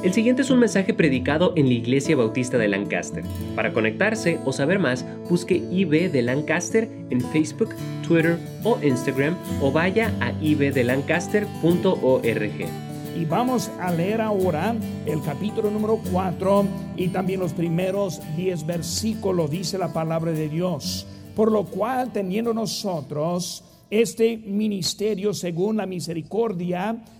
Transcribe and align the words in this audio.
El 0.00 0.12
siguiente 0.12 0.42
es 0.42 0.50
un 0.50 0.60
mensaje 0.60 0.94
predicado 0.94 1.52
en 1.56 1.66
la 1.66 1.74
Iglesia 1.74 2.14
Bautista 2.14 2.56
de 2.56 2.68
Lancaster. 2.68 3.24
Para 3.56 3.72
conectarse 3.72 4.38
o 4.44 4.52
saber 4.52 4.78
más, 4.78 5.04
busque 5.28 5.56
IB 5.56 6.12
de 6.12 6.22
Lancaster 6.22 6.88
en 7.10 7.20
Facebook, 7.20 7.70
Twitter 8.06 8.38
o 8.62 8.78
Instagram 8.80 9.36
o 9.60 9.72
vaya 9.72 10.14
a 10.20 10.30
ibdelancaster.org. 10.40 13.20
Y 13.20 13.24
vamos 13.24 13.72
a 13.80 13.92
leer 13.92 14.20
ahora 14.20 14.76
el 15.04 15.20
capítulo 15.20 15.68
número 15.68 16.00
4 16.12 16.64
y 16.96 17.08
también 17.08 17.40
los 17.40 17.52
primeros 17.52 18.20
10 18.36 18.66
versículos, 18.66 19.50
dice 19.50 19.78
la 19.78 19.92
palabra 19.92 20.30
de 20.30 20.48
Dios. 20.48 21.08
Por 21.34 21.50
lo 21.50 21.64
cual, 21.64 22.12
teniendo 22.12 22.54
nosotros 22.54 23.64
este 23.90 24.36
ministerio 24.36 25.34
según 25.34 25.78
la 25.78 25.86
misericordia 25.86 27.02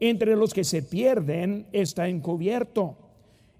entre 0.00 0.36
los 0.36 0.52
que 0.52 0.64
se 0.64 0.82
pierden 0.82 1.66
está 1.72 2.08
encubierto, 2.08 2.96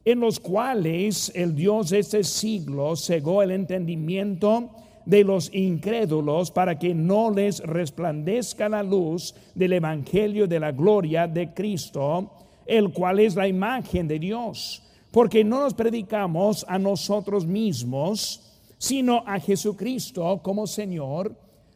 en 0.05 0.21
los 0.21 0.39
cuales 0.39 1.33
el 1.35 1.55
Dios 1.55 1.91
de 1.91 2.01
este 2.01 2.23
siglo 2.25 2.95
cegó 2.97 3.43
el 3.43 3.51
entendimiento 3.51 4.71
de 5.05 5.25
los 5.25 5.53
incrédulos 5.55 6.51
para 6.51 6.79
que 6.79 6.95
no 6.95 7.31
les 7.31 7.61
resplandezca 7.61 8.69
la 8.69 8.83
luz 8.83 9.35
del 9.55 9.75
Evangelio 9.75 10.47
de 10.47 10.61
la 10.61 10.73
gloria 10.73 11.27
de 11.27 11.55
Cristo, 11.55 12.31
el 12.67 12.93
cual 12.93 13.21
es 13.21 13.35
la 13.37 13.49
imagen 13.49 14.09
de 14.09 14.19
Dios. 14.19 14.83
Porque 15.13 15.45
no 15.45 15.61
nos 15.61 15.75
predicamos 15.75 16.67
a 16.69 16.79
nosotros 16.79 17.47
mismos, 17.47 18.43
sino 18.79 19.23
a 19.27 19.41
Jesucristo 19.41 20.41
como 20.43 20.67
Señor 20.67 21.35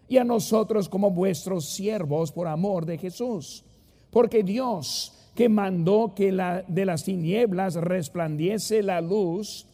y 0.09 0.19
a 0.19 0.25
nosotros 0.25 0.89
como 0.89 1.11
vuestros 1.11 1.67
siervos 1.67 2.33
por 2.33 2.49
amor 2.49 2.85
de 2.85 2.99
Jesús 2.99 3.65
porque 4.11 4.43
Dios 4.43 5.17
que 5.35 5.49
mandó 5.49 6.13
que 6.15 6.33
la, 6.33 6.65
de 6.69 6.85
las 6.85 7.05
tinieblas 7.05 7.75
resplandiese 7.75 8.83
la 8.83 9.01
luz, 9.01 9.67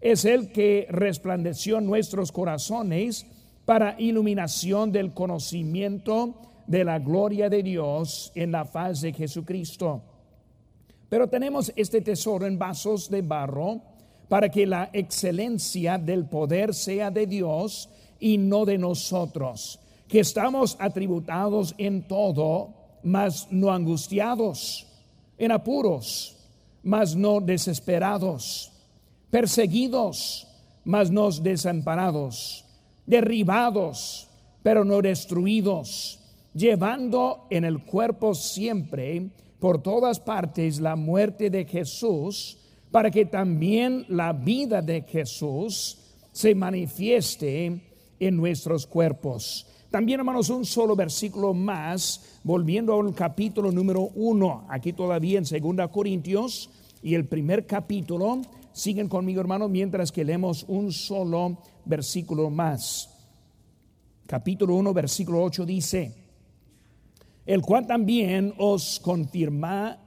es 0.00 0.24
el 0.24 0.50
que 0.50 0.86
resplandeció 0.88 1.80
nuestros 1.80 2.32
corazones 2.32 3.26
para 3.66 4.00
iluminación 4.00 4.92
del 4.92 5.12
conocimiento 5.12 6.36
de 6.66 6.84
la 6.84 6.98
gloria 6.98 7.50
de 7.50 7.62
Dios 7.62 8.32
en 8.34 8.52
la 8.52 8.64
faz 8.64 9.02
de 9.02 9.12
Jesucristo. 9.12 10.02
Pero 11.08 11.28
tenemos 11.28 11.72
este 11.76 12.00
tesoro 12.00 12.46
en 12.46 12.58
vasos 12.58 13.10
de 13.10 13.20
barro 13.20 13.82
para 14.28 14.48
que 14.48 14.66
la 14.66 14.88
excelencia 14.92 15.98
del 15.98 16.26
poder 16.26 16.72
sea 16.72 17.10
de 17.10 17.26
Dios 17.26 17.90
y 18.20 18.38
no 18.38 18.64
de 18.64 18.78
nosotros, 18.78 19.80
que 20.08 20.20
estamos 20.20 20.76
atributados 20.78 21.74
en 21.76 22.06
todo 22.06 22.79
mas 23.02 23.48
no 23.50 23.70
angustiados, 23.70 24.86
en 25.38 25.52
apuros, 25.52 26.36
mas 26.82 27.14
no 27.14 27.40
desesperados, 27.40 28.72
perseguidos, 29.30 30.46
mas 30.84 31.10
no 31.10 31.30
desamparados, 31.30 32.64
derribados, 33.06 34.28
pero 34.62 34.84
no 34.84 35.00
destruidos, 35.00 36.18
llevando 36.54 37.46
en 37.50 37.64
el 37.64 37.84
cuerpo 37.84 38.34
siempre 38.34 39.30
por 39.58 39.82
todas 39.82 40.20
partes 40.20 40.80
la 40.80 40.96
muerte 40.96 41.50
de 41.50 41.64
Jesús, 41.64 42.58
para 42.90 43.10
que 43.10 43.24
también 43.24 44.04
la 44.08 44.32
vida 44.32 44.82
de 44.82 45.02
Jesús 45.02 45.98
se 46.32 46.54
manifieste 46.54 47.80
en 48.18 48.36
nuestros 48.36 48.86
cuerpos. 48.86 49.66
También, 49.90 50.20
hermanos, 50.20 50.50
un 50.50 50.64
solo 50.64 50.94
versículo 50.94 51.52
más, 51.52 52.38
volviendo 52.44 52.94
al 52.98 53.12
capítulo 53.12 53.72
número 53.72 54.02
uno, 54.14 54.64
aquí 54.68 54.92
todavía 54.92 55.38
en 55.38 55.44
Segunda 55.44 55.88
Corintios, 55.88 56.70
y 57.02 57.16
el 57.16 57.26
primer 57.26 57.66
capítulo. 57.66 58.40
Siguen 58.72 59.08
conmigo, 59.08 59.40
hermanos, 59.40 59.68
mientras 59.68 60.12
que 60.12 60.24
leemos 60.24 60.64
un 60.68 60.92
solo 60.92 61.58
versículo 61.84 62.50
más. 62.50 63.10
Capítulo 64.28 64.76
1, 64.76 64.94
versículo 64.94 65.42
8 65.42 65.66
dice, 65.66 66.14
el 67.44 67.60
cual 67.60 67.84
también 67.88 68.54
os 68.58 69.00
confirma, 69.00 69.98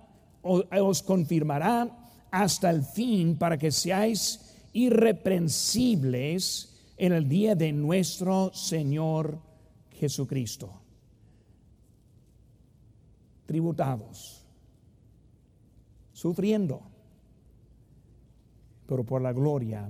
os 0.44 1.04
confirmará 1.04 1.90
hasta 2.32 2.70
el 2.70 2.84
fin 2.84 3.38
para 3.38 3.58
que 3.58 3.70
seáis 3.70 4.56
irreprensibles 4.72 6.70
en 6.96 7.12
el 7.12 7.28
día 7.28 7.54
de 7.54 7.74
nuestro 7.74 8.54
Señor 8.54 9.52
Jesucristo. 9.94 10.72
Tributados, 13.46 14.46
sufriendo, 16.12 16.82
pero 18.88 19.04
por 19.04 19.22
la 19.22 19.34
gloria 19.34 19.90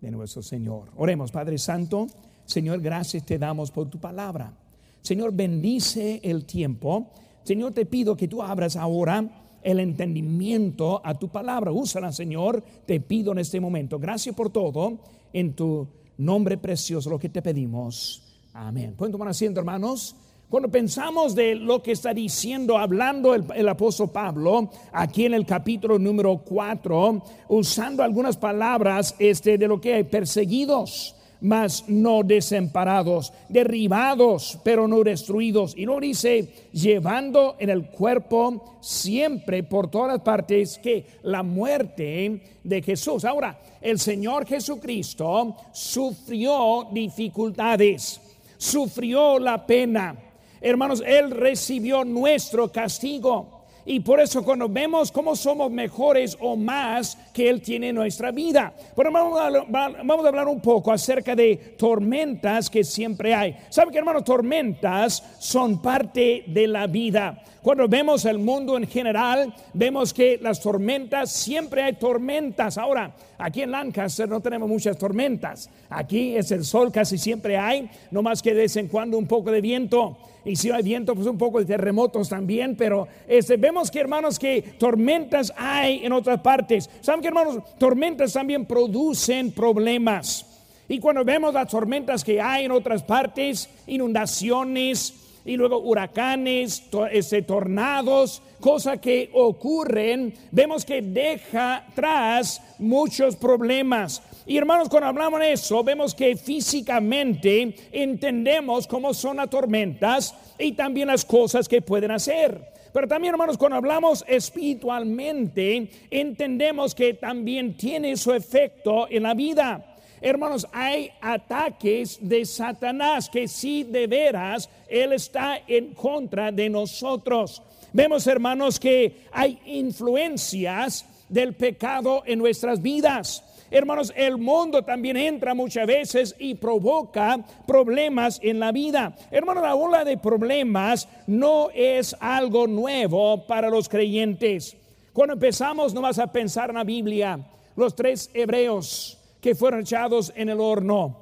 de 0.00 0.10
nuestro 0.10 0.42
Señor. 0.42 0.90
Oremos, 0.96 1.32
Padre 1.32 1.58
Santo, 1.58 2.06
Señor, 2.44 2.80
gracias 2.80 3.24
te 3.24 3.38
damos 3.38 3.70
por 3.70 3.88
tu 3.88 3.98
palabra. 3.98 4.52
Señor, 5.00 5.34
bendice 5.34 6.20
el 6.22 6.44
tiempo. 6.44 7.10
Señor, 7.42 7.72
te 7.72 7.86
pido 7.86 8.16
que 8.16 8.28
tú 8.28 8.42
abras 8.42 8.76
ahora 8.76 9.58
el 9.62 9.80
entendimiento 9.80 11.00
a 11.04 11.14
tu 11.14 11.28
palabra. 11.28 11.72
Úsala, 11.72 12.12
Señor, 12.12 12.62
te 12.86 13.00
pido 13.00 13.32
en 13.32 13.38
este 13.38 13.60
momento. 13.60 13.98
Gracias 13.98 14.34
por 14.34 14.50
todo. 14.50 14.98
En 15.32 15.54
tu 15.54 15.88
nombre 16.18 16.56
precioso 16.58 17.10
lo 17.10 17.18
que 17.18 17.28
te 17.28 17.42
pedimos. 17.42 18.23
Amén. 18.56 18.94
Pueden 18.96 19.10
tomar 19.10 19.26
asiento, 19.26 19.58
hermanos. 19.58 20.14
Cuando 20.48 20.70
pensamos 20.70 21.34
de 21.34 21.56
lo 21.56 21.82
que 21.82 21.90
está 21.90 22.14
diciendo, 22.14 22.78
hablando 22.78 23.34
el, 23.34 23.68
apóstol 23.68 24.10
Pablo, 24.12 24.70
aquí 24.92 25.26
en 25.26 25.34
el 25.34 25.44
capítulo 25.44 25.98
número 25.98 26.38
4, 26.38 27.22
usando 27.48 28.04
algunas 28.04 28.36
palabras 28.36 29.16
este, 29.18 29.58
de 29.58 29.66
lo 29.66 29.80
que 29.80 29.94
hay, 29.94 30.04
perseguidos, 30.04 31.16
mas 31.40 31.88
no 31.88 32.22
desamparados, 32.22 33.32
derribados, 33.48 34.56
pero 34.62 34.86
no 34.86 35.02
destruidos. 35.02 35.76
Y 35.76 35.84
no 35.84 35.98
dice, 35.98 36.68
llevando 36.72 37.56
en 37.58 37.70
el 37.70 37.90
cuerpo 37.90 38.76
siempre 38.80 39.64
por 39.64 39.90
todas 39.90 40.20
partes 40.20 40.78
que 40.78 41.06
la 41.24 41.42
muerte 41.42 42.60
de 42.62 42.82
Jesús. 42.82 43.24
Ahora, 43.24 43.58
el 43.80 43.98
Señor 43.98 44.46
Jesucristo 44.46 45.56
sufrió 45.72 46.86
dificultades 46.92 48.20
sufrió 48.56 49.38
la 49.38 49.66
pena. 49.66 50.16
Hermanos, 50.60 51.02
Él 51.06 51.30
recibió 51.30 52.04
nuestro 52.04 52.70
castigo. 52.72 53.64
Y 53.86 54.00
por 54.00 54.18
eso 54.18 54.42
cuando 54.42 54.66
vemos 54.68 55.12
cómo 55.12 55.36
somos 55.36 55.70
mejores 55.70 56.38
o 56.40 56.56
más 56.56 57.18
que 57.34 57.50
Él 57.50 57.60
tiene 57.60 57.90
en 57.90 57.96
nuestra 57.96 58.30
vida. 58.30 58.72
Pero 58.96 59.12
vamos 59.12 59.38
a, 59.38 60.26
hablar 60.28 60.48
un 60.48 60.60
poco 60.60 60.90
acerca 60.90 61.36
de 61.36 61.74
tormentas 61.76 62.70
que 62.70 62.82
siempre 62.82 63.34
hay. 63.34 63.54
¿Saben 63.68 63.92
que 63.92 63.98
hermanos? 63.98 64.24
Tormentas 64.24 65.22
son 65.38 65.82
parte 65.82 66.44
de 66.46 66.66
la 66.66 66.86
vida. 66.86 67.42
Cuando 67.60 67.86
vemos 67.86 68.24
el 68.24 68.38
mundo 68.38 68.76
en 68.76 68.86
general, 68.86 69.54
vemos 69.74 70.14
que 70.14 70.38
las 70.40 70.60
tormentas, 70.60 71.30
siempre 71.30 71.82
hay 71.82 71.94
tormentas. 71.94 72.78
Ahora, 72.78 73.14
aquí 73.44 73.60
en 73.60 73.70
Lancaster 73.70 74.26
no 74.26 74.40
tenemos 74.40 74.66
muchas 74.66 74.96
tormentas. 74.96 75.68
Aquí 75.90 76.34
es 76.34 76.50
el 76.50 76.64
sol, 76.64 76.90
casi 76.90 77.18
siempre 77.18 77.58
hay, 77.58 77.90
no 78.10 78.22
más 78.22 78.40
que 78.40 78.54
de 78.54 78.62
vez 78.62 78.76
en 78.76 78.88
cuando 78.88 79.18
un 79.18 79.26
poco 79.26 79.50
de 79.50 79.60
viento. 79.60 80.16
Y 80.46 80.56
si 80.56 80.70
hay 80.70 80.82
viento, 80.82 81.14
pues 81.14 81.26
un 81.26 81.36
poco 81.36 81.58
de 81.58 81.66
terremotos 81.66 82.30
también. 82.30 82.74
Pero 82.74 83.06
este, 83.28 83.58
vemos 83.58 83.90
que, 83.90 84.00
hermanos, 84.00 84.38
que 84.38 84.62
tormentas 84.78 85.52
hay 85.58 86.04
en 86.04 86.12
otras 86.12 86.40
partes. 86.40 86.88
¿Saben 87.02 87.20
que, 87.20 87.28
hermanos? 87.28 87.58
Tormentas 87.78 88.32
también 88.32 88.64
producen 88.64 89.52
problemas. 89.52 90.46
Y 90.88 90.98
cuando 90.98 91.22
vemos 91.22 91.52
las 91.52 91.68
tormentas 91.68 92.24
que 92.24 92.40
hay 92.40 92.64
en 92.64 92.72
otras 92.72 93.02
partes, 93.02 93.68
inundaciones, 93.86 95.24
y 95.44 95.56
luego 95.56 95.78
huracanes, 95.78 96.84
ese, 97.10 97.42
tornados, 97.42 98.42
cosas 98.64 98.98
que 98.98 99.28
ocurren, 99.34 100.32
vemos 100.50 100.86
que 100.86 101.02
deja 101.02 101.76
atrás 101.76 102.62
muchos 102.78 103.36
problemas. 103.36 104.22
Y 104.46 104.56
hermanos, 104.56 104.88
cuando 104.88 105.08
hablamos 105.08 105.38
de 105.40 105.52
eso, 105.52 105.84
vemos 105.84 106.14
que 106.14 106.34
físicamente 106.34 107.74
entendemos 107.92 108.86
cómo 108.86 109.12
son 109.12 109.36
las 109.36 109.50
tormentas 109.50 110.34
y 110.58 110.72
también 110.72 111.08
las 111.08 111.26
cosas 111.26 111.68
que 111.68 111.82
pueden 111.82 112.10
hacer. 112.10 112.72
Pero 112.90 113.06
también, 113.06 113.34
hermanos, 113.34 113.58
cuando 113.58 113.76
hablamos 113.76 114.24
espiritualmente, 114.26 115.90
entendemos 116.10 116.94
que 116.94 117.12
también 117.12 117.76
tiene 117.76 118.16
su 118.16 118.32
efecto 118.32 119.08
en 119.10 119.24
la 119.24 119.34
vida. 119.34 119.93
Hermanos, 120.24 120.66
hay 120.72 121.10
ataques 121.20 122.18
de 122.18 122.46
Satanás 122.46 123.28
que 123.28 123.46
sí 123.46 123.84
de 123.84 124.06
veras 124.06 124.70
Él 124.88 125.12
está 125.12 125.60
en 125.68 125.92
contra 125.92 126.50
de 126.50 126.70
nosotros. 126.70 127.60
Vemos, 127.92 128.26
hermanos, 128.26 128.80
que 128.80 129.26
hay 129.30 129.60
influencias 129.66 131.04
del 131.28 131.52
pecado 131.52 132.22
en 132.24 132.38
nuestras 132.38 132.80
vidas. 132.80 133.44
Hermanos, 133.70 134.14
el 134.16 134.38
mundo 134.38 134.82
también 134.82 135.18
entra 135.18 135.52
muchas 135.52 135.86
veces 135.86 136.34
y 136.38 136.54
provoca 136.54 137.44
problemas 137.66 138.40
en 138.42 138.60
la 138.60 138.72
vida. 138.72 139.14
Hermanos, 139.30 139.62
la 139.62 139.74
ola 139.74 140.04
de 140.06 140.16
problemas 140.16 141.06
no 141.26 141.68
es 141.74 142.16
algo 142.18 142.66
nuevo 142.66 143.46
para 143.46 143.68
los 143.68 143.90
creyentes. 143.90 144.74
Cuando 145.12 145.34
empezamos 145.34 145.92
no 145.92 146.00
vas 146.00 146.18
a 146.18 146.32
pensar 146.32 146.70
en 146.70 146.76
la 146.76 146.84
Biblia, 146.84 147.38
los 147.76 147.94
tres 147.94 148.30
hebreos, 148.32 149.18
que 149.44 149.54
fueron 149.54 149.80
echados 149.80 150.32
en 150.36 150.48
el 150.48 150.58
horno. 150.58 151.18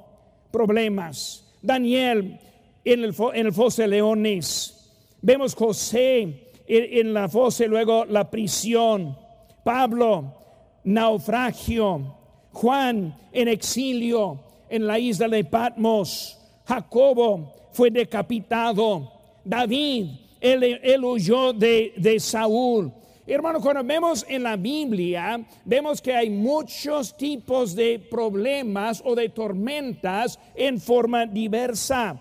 Problemas. 0.49 1.43
Daniel 1.61 2.39
en 2.85 3.03
el, 3.03 3.13
en 3.33 3.47
el 3.47 3.51
foso 3.51 3.81
de 3.81 3.89
leones. 3.89 4.89
Vemos 5.21 5.53
José 5.53 6.21
en, 6.65 7.07
en 7.07 7.13
la 7.13 7.27
fosa 7.27 7.65
y 7.65 7.67
luego 7.67 8.05
la 8.05 8.31
prisión. 8.31 9.17
Pablo, 9.65 10.35
naufragio. 10.85 12.15
Juan 12.53 13.13
en 13.33 13.49
exilio 13.49 14.39
en 14.69 14.87
la 14.87 14.97
isla 14.97 15.27
de 15.27 15.43
Patmos. 15.43 16.39
Jacobo 16.65 17.51
fue 17.73 17.91
decapitado. 17.91 19.11
David, 19.43 20.11
él, 20.39 21.03
huyó 21.03 21.51
de, 21.51 21.91
de 21.97 22.21
Saúl. 22.21 22.89
Hermano, 23.25 23.61
cuando 23.61 23.85
vemos 23.85 24.25
en 24.27 24.43
la 24.43 24.57
Biblia, 24.57 25.45
vemos 25.63 26.01
que 26.01 26.13
hay 26.13 26.29
muchos 26.29 27.15
tipos 27.15 27.73
de 27.73 27.97
problemas 27.97 29.01
o 29.05 29.15
de 29.15 29.29
tormentas 29.29 30.37
en 30.53 30.77
forma 30.77 31.25
diversa. 31.25 32.19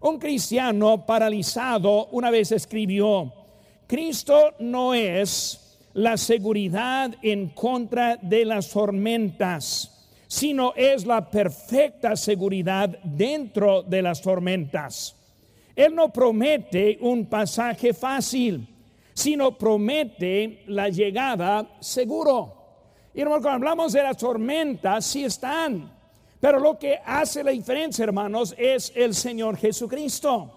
Un 0.00 0.18
cristiano 0.18 1.04
paralizado 1.04 2.06
una 2.12 2.30
vez 2.30 2.50
escribió, 2.50 3.30
Cristo 3.86 4.54
no 4.58 4.94
es 4.94 5.78
la 5.92 6.16
seguridad 6.16 7.14
en 7.20 7.50
contra 7.50 8.16
de 8.16 8.46
las 8.46 8.70
tormentas, 8.70 10.08
sino 10.26 10.72
es 10.74 11.04
la 11.04 11.30
perfecta 11.30 12.16
seguridad 12.16 12.88
dentro 13.04 13.82
de 13.82 14.00
las 14.00 14.22
tormentas. 14.22 15.14
Él 15.76 15.94
no 15.94 16.10
promete 16.10 16.96
un 17.02 17.26
pasaje 17.26 17.92
fácil 17.92 18.66
sino 19.14 19.56
promete 19.56 20.62
la 20.66 20.88
llegada 20.88 21.76
seguro. 21.80 22.62
Y 23.14 23.20
hermanos, 23.20 23.42
cuando 23.42 23.68
hablamos 23.68 23.92
de 23.92 24.02
las 24.02 24.16
tormentas, 24.16 25.04
sí 25.04 25.24
están, 25.24 25.92
pero 26.40 26.58
lo 26.58 26.78
que 26.78 26.98
hace 27.04 27.44
la 27.44 27.50
diferencia, 27.50 28.04
hermanos, 28.04 28.54
es 28.56 28.92
el 28.96 29.14
Señor 29.14 29.56
Jesucristo. 29.56 30.50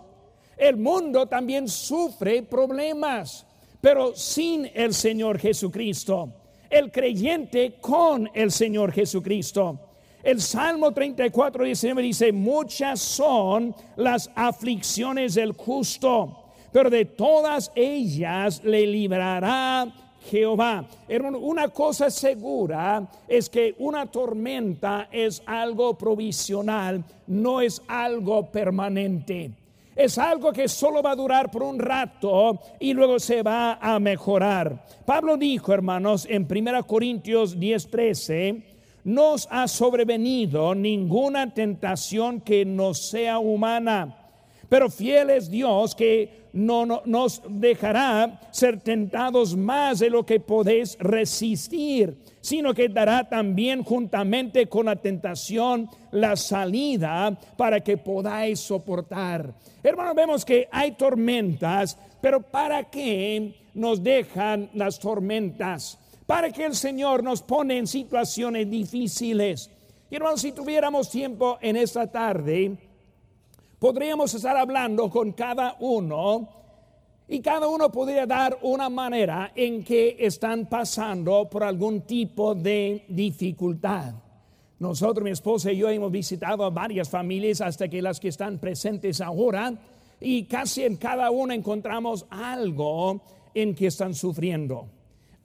El 0.57 0.77
mundo 0.77 1.27
también 1.27 1.67
sufre 1.67 2.43
problemas, 2.43 3.45
pero 3.81 4.15
sin 4.15 4.71
el 4.73 4.93
Señor 4.93 5.37
Jesucristo. 5.37 6.29
El 6.69 6.91
creyente 6.91 7.75
con 7.81 8.29
el 8.33 8.51
Señor 8.51 8.93
Jesucristo. 8.93 9.79
El 10.23 10.41
Salmo 10.41 10.91
34, 10.91 11.65
19 11.65 12.01
dice, 12.01 12.31
muchas 12.31 12.99
son 12.99 13.75
las 13.97 14.31
aflicciones 14.33 15.35
del 15.35 15.51
justo 15.51 16.44
pero 16.75 16.89
de 16.89 17.05
todas 17.05 17.71
ellas 17.73 18.61
le 18.65 18.85
librará 18.85 19.87
Jehová. 20.29 20.85
Hermano, 21.07 21.39
una 21.39 21.69
cosa 21.69 22.09
segura 22.09 23.09
es 23.29 23.49
que 23.49 23.75
una 23.79 24.07
tormenta 24.07 25.07
es 25.09 25.41
algo 25.45 25.97
provisional, 25.97 27.01
no 27.27 27.61
es 27.61 27.81
algo 27.87 28.51
permanente. 28.51 29.51
Es 29.95 30.17
algo 30.17 30.51
que 30.51 30.67
solo 30.67 31.01
va 31.01 31.11
a 31.11 31.15
durar 31.15 31.49
por 31.49 31.63
un 31.63 31.79
rato 31.79 32.59
y 32.77 32.93
luego 32.93 33.19
se 33.19 33.41
va 33.41 33.75
a 33.75 33.97
mejorar. 33.97 34.85
Pablo 35.05 35.37
dijo, 35.37 35.71
hermanos, 35.71 36.27
en 36.29 36.45
1 36.45 36.85
Corintios 36.85 37.57
10:13, 37.57 38.63
nos 39.05 39.47
ha 39.49 39.69
sobrevenido 39.69 40.75
ninguna 40.75 41.53
tentación 41.53 42.41
que 42.41 42.65
no 42.65 42.93
sea 42.93 43.39
humana 43.39 44.24
pero 44.69 44.89
fiel 44.89 45.29
es 45.29 45.49
Dios 45.49 45.95
que 45.95 46.45
no, 46.55 46.85
nos 47.05 47.41
dejará 47.49 48.39
ser 48.51 48.79
tentados 48.79 49.55
más 49.55 49.99
de 49.99 50.09
lo 50.09 50.25
que 50.25 50.39
podéis 50.39 50.97
resistir, 50.99 52.17
sino 52.39 52.73
que 52.73 52.87
dará 52.87 53.27
también 53.27 53.83
juntamente 53.83 54.67
con 54.67 54.85
la 54.85 54.95
tentación 54.95 55.89
la 56.11 56.35
salida 56.35 57.37
para 57.57 57.81
que 57.81 57.97
podáis 57.97 58.61
soportar. 58.61 59.53
Hermanos, 59.83 60.15
vemos 60.15 60.45
que 60.45 60.67
hay 60.71 60.93
tormentas, 60.93 61.97
pero 62.21 62.41
¿para 62.41 62.85
qué 62.85 63.53
nos 63.73 64.01
dejan 64.01 64.69
las 64.73 64.97
tormentas? 64.97 65.99
Para 66.25 66.51
que 66.51 66.65
el 66.65 66.73
Señor 66.73 67.21
nos 67.21 67.41
pone 67.41 67.77
en 67.77 67.85
situaciones 67.85 68.69
difíciles. 68.69 69.69
Hermanos, 70.09 70.41
si 70.41 70.53
tuviéramos 70.53 71.09
tiempo 71.09 71.57
en 71.61 71.75
esta 71.75 72.09
tarde, 72.09 72.77
podríamos 73.85 74.33
estar 74.33 74.57
hablando 74.57 75.11
con 75.11 75.33
cada 75.33 75.75
uno 75.79 76.49
y 77.27 77.39
cada 77.39 77.67
uno 77.67 77.91
podría 77.91 78.25
dar 78.25 78.57
una 78.63 78.89
manera 78.89 79.51
en 79.53 79.83
que 79.83 80.15
están 80.21 80.65
pasando 80.65 81.47
por 81.47 81.63
algún 81.63 82.01
tipo 82.01 82.55
de 82.55 83.05
dificultad. 83.09 84.15
Nosotros, 84.79 85.23
mi 85.23 85.29
esposa 85.29 85.71
y 85.71 85.77
yo 85.77 85.87
hemos 85.87 86.11
visitado 86.11 86.65
a 86.65 86.71
varias 86.71 87.11
familias 87.11 87.61
hasta 87.61 87.87
que 87.87 88.01
las 88.01 88.19
que 88.19 88.29
están 88.29 88.57
presentes 88.57 89.21
ahora 89.21 89.71
y 90.19 90.45
casi 90.45 90.83
en 90.83 90.95
cada 90.95 91.29
una 91.29 91.53
encontramos 91.53 92.25
algo 92.31 93.21
en 93.53 93.75
que 93.75 93.85
están 93.85 94.15
sufriendo, 94.15 94.87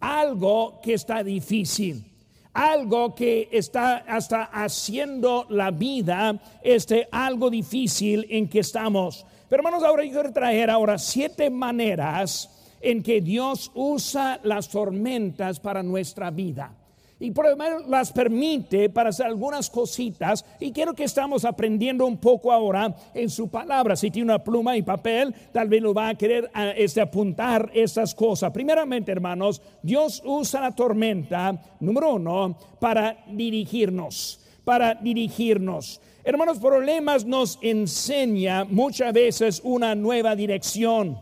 algo 0.00 0.80
que 0.82 0.94
está 0.94 1.22
difícil 1.22 2.09
algo 2.52 3.14
que 3.14 3.48
está 3.52 3.98
hasta 3.98 4.44
haciendo 4.44 5.46
la 5.50 5.70
vida 5.70 6.40
este 6.62 7.08
algo 7.10 7.50
difícil 7.50 8.26
en 8.30 8.48
que 8.48 8.60
estamos. 8.60 9.24
Pero 9.48 9.60
hermanos, 9.60 9.82
ahora 9.82 10.04
yo 10.04 10.12
quiero 10.12 10.32
traer 10.32 10.70
ahora 10.70 10.98
siete 10.98 11.50
maneras 11.50 12.50
en 12.80 13.02
que 13.02 13.20
Dios 13.20 13.70
usa 13.74 14.40
las 14.42 14.68
tormentas 14.68 15.60
para 15.60 15.82
nuestra 15.82 16.30
vida 16.30 16.79
y 17.20 17.30
por 17.30 17.48
lo 17.48 17.56
menos 17.56 17.86
las 17.86 18.10
permite 18.10 18.88
para 18.88 19.10
hacer 19.10 19.26
algunas 19.26 19.68
cositas 19.68 20.44
y 20.58 20.72
quiero 20.72 20.94
que 20.94 21.04
estamos 21.04 21.44
aprendiendo 21.44 22.06
un 22.06 22.16
poco 22.16 22.50
ahora 22.50 22.94
en 23.12 23.28
su 23.28 23.48
palabra. 23.50 23.94
Si 23.94 24.10
tiene 24.10 24.32
una 24.32 24.42
pluma 24.42 24.76
y 24.76 24.82
papel, 24.82 25.34
tal 25.52 25.68
vez 25.68 25.82
lo 25.82 25.92
va 25.92 26.08
a 26.08 26.14
querer 26.14 26.50
este, 26.76 27.02
apuntar 27.02 27.70
estas 27.74 28.14
cosas. 28.14 28.50
Primeramente, 28.52 29.12
hermanos, 29.12 29.60
Dios 29.82 30.22
usa 30.24 30.62
la 30.62 30.74
tormenta, 30.74 31.60
número 31.78 32.14
uno, 32.14 32.56
para 32.80 33.18
dirigirnos, 33.28 34.40
para 34.64 34.94
dirigirnos. 34.94 36.00
Hermanos, 36.24 36.58
problemas 36.58 37.26
nos 37.26 37.58
enseña 37.60 38.64
muchas 38.64 39.12
veces 39.12 39.60
una 39.62 39.94
nueva 39.94 40.34
dirección. 40.34 41.18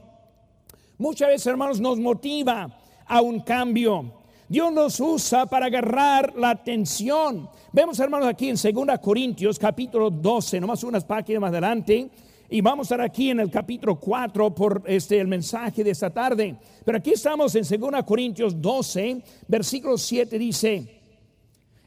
Muchas 0.97 1.28
veces, 1.28 1.47
hermanos, 1.49 1.81
nos 1.81 1.99
motiva 1.99 2.78
a 3.07 3.21
un 3.21 3.40
cambio. 3.40 4.18
Dios 4.49 4.73
nos 4.73 4.99
usa 4.99 5.45
para 5.45 5.67
agarrar 5.67 6.35
la 6.35 6.49
atención. 6.49 7.50
Vemos, 7.71 8.00
hermanos, 8.00 8.28
aquí 8.28 8.49
en 8.49 8.57
2 8.57 8.99
Corintios 8.99 9.59
capítulo 9.59 10.09
12, 10.09 10.59
nomás 10.59 10.83
unas 10.85 11.05
páginas 11.05 11.43
más 11.43 11.50
adelante. 11.50 12.09
Y 12.49 12.62
vamos 12.62 12.87
a 12.90 12.95
estar 12.95 13.00
aquí 13.02 13.28
en 13.28 13.40
el 13.40 13.50
capítulo 13.50 13.97
4 13.97 14.55
por 14.55 14.83
este, 14.87 15.21
el 15.21 15.26
mensaje 15.26 15.85
de 15.85 15.90
esta 15.90 16.09
tarde. 16.09 16.57
Pero 16.83 16.97
aquí 16.97 17.11
estamos 17.11 17.55
en 17.57 17.81
2 17.81 18.02
Corintios 18.05 18.59
12, 18.59 19.23
versículo 19.49 19.99
7 19.99 20.38
dice, 20.38 21.02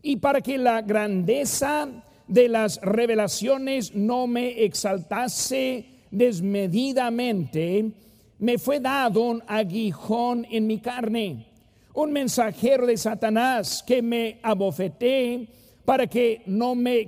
y 0.03 0.17
para 0.17 0.39
que 0.39 0.59
la 0.59 0.83
grandeza 0.83 1.87
de 2.27 2.47
las 2.47 2.79
revelaciones 2.81 3.95
no 3.95 4.27
me 4.27 4.63
exaltase 4.63 5.85
desmedidamente, 6.11 7.91
me 8.37 8.59
fue 8.59 8.79
dado 8.79 9.23
un 9.23 9.43
aguijón 9.47 10.45
en 10.51 10.67
mi 10.67 10.77
carne 10.77 11.50
un 11.93 12.11
mensajero 12.11 12.85
de 12.85 12.97
Satanás 12.97 13.83
que 13.85 14.01
me 14.01 14.39
abofeté 14.41 15.47
para 15.85 16.07
que 16.07 16.43
no 16.45 16.75
me 16.75 17.05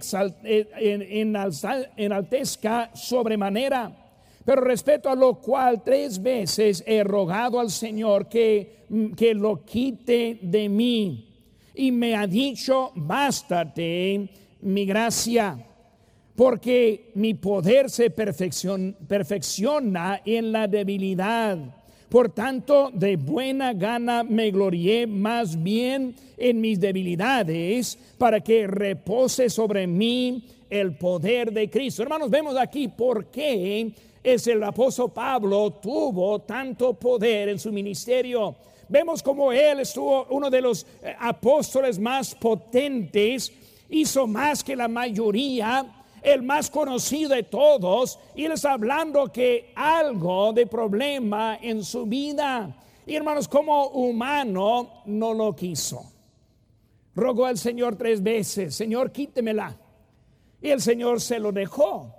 enaltezca 1.96 2.92
sobremanera. 2.94 3.92
Pero 4.46 4.62
respecto 4.62 5.10
a 5.10 5.16
lo 5.16 5.36
cual 5.36 5.84
tres 5.84 6.22
veces 6.22 6.84
he 6.86 7.04
rogado 7.04 7.60
al 7.60 7.70
Señor 7.70 8.28
que, 8.28 8.86
que 9.16 9.34
lo 9.34 9.64
quite 9.64 10.40
de 10.42 10.68
mí. 10.68 11.30
Y 11.76 11.92
me 11.92 12.16
ha 12.16 12.28
dicho, 12.28 12.92
bástate 12.96 14.30
mi 14.62 14.86
gracia, 14.86 15.58
porque 16.36 17.12
mi 17.16 17.36
poder 17.36 17.90
se 17.90 18.10
perfecciona 18.10 20.22
en 20.26 20.52
la 20.52 20.68
debilidad. 20.68 21.83
Por 22.14 22.30
tanto, 22.30 22.92
de 22.94 23.16
buena 23.16 23.74
gana 23.74 24.22
me 24.22 24.52
glorié 24.52 25.08
más 25.08 25.64
bien 25.64 26.14
en 26.38 26.62
mis 26.62 26.80
debilidades, 26.80 27.98
para 28.20 28.40
que 28.40 28.68
repose 28.68 29.50
sobre 29.50 29.88
mí 29.88 30.44
el 30.70 30.96
poder 30.96 31.52
de 31.52 31.72
Cristo. 31.72 32.04
Hermanos, 32.04 32.30
vemos 32.30 32.56
aquí 32.56 32.88
por 32.88 33.32
qué 33.32 33.92
es 34.24 34.46
el 34.46 34.62
apóstol 34.62 35.12
Pablo 35.12 35.80
tuvo 35.82 36.38
tanto 36.42 36.94
poder 36.94 37.50
en 37.50 37.58
su 37.58 37.72
ministerio. 37.72 38.58
Vemos 38.88 39.24
como 39.24 39.52
él 39.52 39.80
estuvo 39.80 40.28
uno 40.30 40.52
de 40.52 40.62
los 40.62 40.86
eh, 41.02 41.16
apóstoles 41.20 41.98
más 41.98 42.36
potentes, 42.36 43.52
hizo 43.90 44.28
más 44.28 44.64
que 44.64 44.76
la 44.76 44.88
mayoría, 44.88 46.03
el 46.24 46.42
más 46.42 46.70
conocido 46.70 47.36
de 47.36 47.44
todos, 47.44 48.18
está 48.36 48.74
hablando 48.74 49.32
que 49.32 49.74
algo 49.76 50.54
de 50.54 50.66
problema 50.66 51.58
en 51.62 51.84
su 51.84 52.06
vida. 52.06 52.76
Y 53.06 53.16
hermanos, 53.16 53.48
como 53.48 53.88
humano 53.88 55.04
no 55.06 55.34
lo 55.34 55.56
quiso. 55.56 56.10
Rogó 57.16 57.46
al 57.46 57.58
Señor 57.58 57.98
tres 57.98 58.24
veces, 58.24 58.74
Señor, 58.74 59.12
quítemela. 59.12 59.78
Y 60.62 60.70
el 60.70 60.82
Señor 60.82 61.20
se 61.20 61.40
lo 61.40 61.52
dejó. 61.52 62.16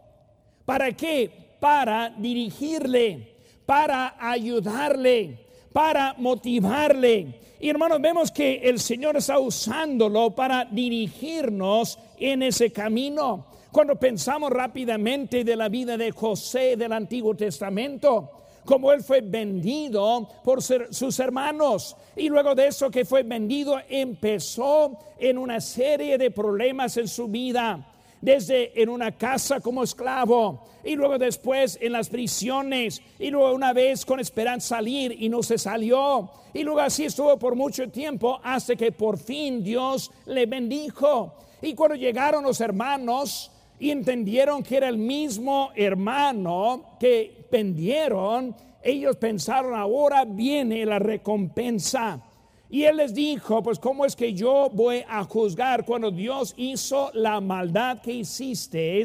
¿Para 0.65 0.93
qué? 0.93 1.57
Para 1.59 2.11
dirigirle, 2.11 3.37
para 3.65 4.17
ayudarle, 4.21 5.47
para 5.73 6.15
motivarle. 6.19 7.41
Y 7.59 7.71
hermanos, 7.71 8.01
vemos 8.03 8.31
que 8.31 8.57
el 8.57 8.79
Señor 8.79 9.17
está 9.17 9.39
usándolo 9.39 10.35
para 10.35 10.67
dirigirnos 10.67 11.99
en 12.19 12.43
ese 12.43 12.71
camino. 12.71 13.47
Cuando 13.75 13.97
pensamos 13.97 14.51
rápidamente 14.51 15.43
de 15.43 15.57
la 15.57 15.69
vida 15.69 15.97
de 15.97 16.13
José 16.13 16.77
del 16.77 16.93
Antiguo 16.93 17.35
Testamento, 17.35 18.31
como 18.65 18.93
él 18.93 19.03
fue 19.03 19.21
vendido 19.21 20.29
por 20.45 20.63
sus 20.63 21.19
hermanos. 21.19 21.97
Y 22.15 22.29
luego 22.29 22.55
de 22.55 22.69
eso 22.69 22.89
que 22.89 23.05
fue 23.05 23.25
vendido, 23.25 23.81
empezó 23.89 24.97
en 25.19 25.39
una 25.39 25.61
serie 25.61 26.17
de 26.19 26.31
problemas 26.31 26.97
en 26.99 27.09
su 27.09 27.27
vida 27.27 27.85
desde 28.21 28.81
en 28.81 28.91
una 28.91 29.11
casa 29.11 29.59
como 29.59 29.83
esclavo 29.83 30.63
y 30.85 30.95
luego 30.95 31.19
después 31.19 31.77
en 31.81 31.91
las 31.91 32.09
prisiones 32.09 33.03
y 33.19 33.31
luego 33.31 33.53
una 33.53 33.73
vez 33.73 34.07
con 34.07 34.21
esperanza 34.21 34.77
salir 34.77 35.21
y 35.21 35.29
no 35.29 35.43
se 35.43 35.59
salió 35.59 36.31
y 36.55 36.63
luego 36.63 36.79
así 36.79 37.07
estuvo 37.07 37.37
por 37.41 37.57
mucho 37.57 37.91
tiempo 37.91 38.39
hasta 38.45 38.77
que 38.77 38.93
por 38.93 39.19
fin 39.19 39.65
Dios 39.65 40.13
le 40.27 40.47
bendijo 40.47 41.35
y 41.61 41.75
cuando 41.75 41.97
llegaron 41.97 42.45
los 42.45 42.61
hermanos 42.61 43.51
y 43.79 43.91
entendieron 43.91 44.63
que 44.63 44.77
era 44.77 44.89
el 44.89 44.99
mismo 44.99 45.71
hermano 45.75 46.97
que 46.99 47.47
pendieron, 47.51 48.55
ellos 48.83 49.17
pensaron, 49.17 49.75
ahora 49.75 50.25
viene 50.25 50.85
la 50.85 50.99
recompensa. 50.99 52.23
Y 52.71 52.85
él 52.85 52.97
les 52.97 53.15
dijo, 53.15 53.63
pues 53.63 53.79
¿cómo 53.79 54.05
es 54.05 54.17
que 54.17 54.33
yo 54.33 54.71
voy 54.73 55.05
a 55.09 55.25
juzgar 55.25 55.85
cuando 55.85 56.11
Dios 56.11 56.55
hizo 56.57 57.11
la 57.15 57.41
maldad 57.41 58.01
que 58.01 58.13
hiciste 58.13 59.03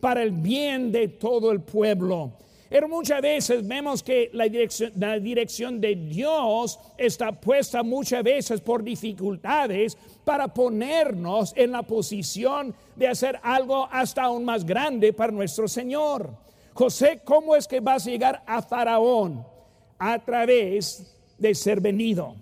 para 0.00 0.22
el 0.22 0.30
bien 0.30 0.90
de 0.90 1.08
todo 1.08 1.50
el 1.52 1.60
pueblo? 1.60 2.32
Pero 2.72 2.88
muchas 2.88 3.20
veces 3.20 3.68
vemos 3.68 4.02
que 4.02 4.30
la 4.32 4.44
dirección, 4.44 4.92
la 4.96 5.18
dirección 5.18 5.78
de 5.78 5.94
Dios 5.94 6.80
está 6.96 7.30
puesta 7.30 7.82
muchas 7.82 8.22
veces 8.22 8.62
por 8.62 8.82
dificultades 8.82 9.94
para 10.24 10.48
ponernos 10.48 11.52
en 11.54 11.70
la 11.70 11.82
posición 11.82 12.74
de 12.96 13.08
hacer 13.08 13.38
algo 13.42 13.86
hasta 13.92 14.22
aún 14.22 14.46
más 14.46 14.64
grande 14.64 15.12
para 15.12 15.30
nuestro 15.30 15.68
Señor. 15.68 16.30
José, 16.72 17.20
¿cómo 17.22 17.54
es 17.54 17.68
que 17.68 17.80
vas 17.80 18.06
a 18.06 18.10
llegar 18.10 18.42
a 18.46 18.62
Faraón? 18.62 19.44
A 19.98 20.18
través 20.24 21.14
de 21.36 21.54
ser 21.54 21.78
venido, 21.78 22.36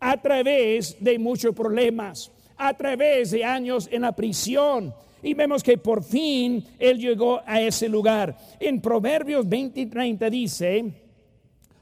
a 0.00 0.20
través 0.20 0.96
de 0.98 1.20
muchos 1.20 1.54
problemas, 1.54 2.32
a 2.56 2.76
través 2.76 3.30
de 3.30 3.44
años 3.44 3.88
en 3.92 4.02
la 4.02 4.10
prisión. 4.10 4.92
Y 5.22 5.34
vemos 5.34 5.62
que 5.62 5.78
por 5.78 6.02
fin 6.02 6.64
él 6.78 6.98
llegó 6.98 7.40
a 7.44 7.60
ese 7.60 7.88
lugar. 7.88 8.36
En 8.60 8.80
Proverbios 8.80 9.48
20 9.48 9.80
y 9.80 9.86
30 9.86 10.30
dice, 10.30 10.84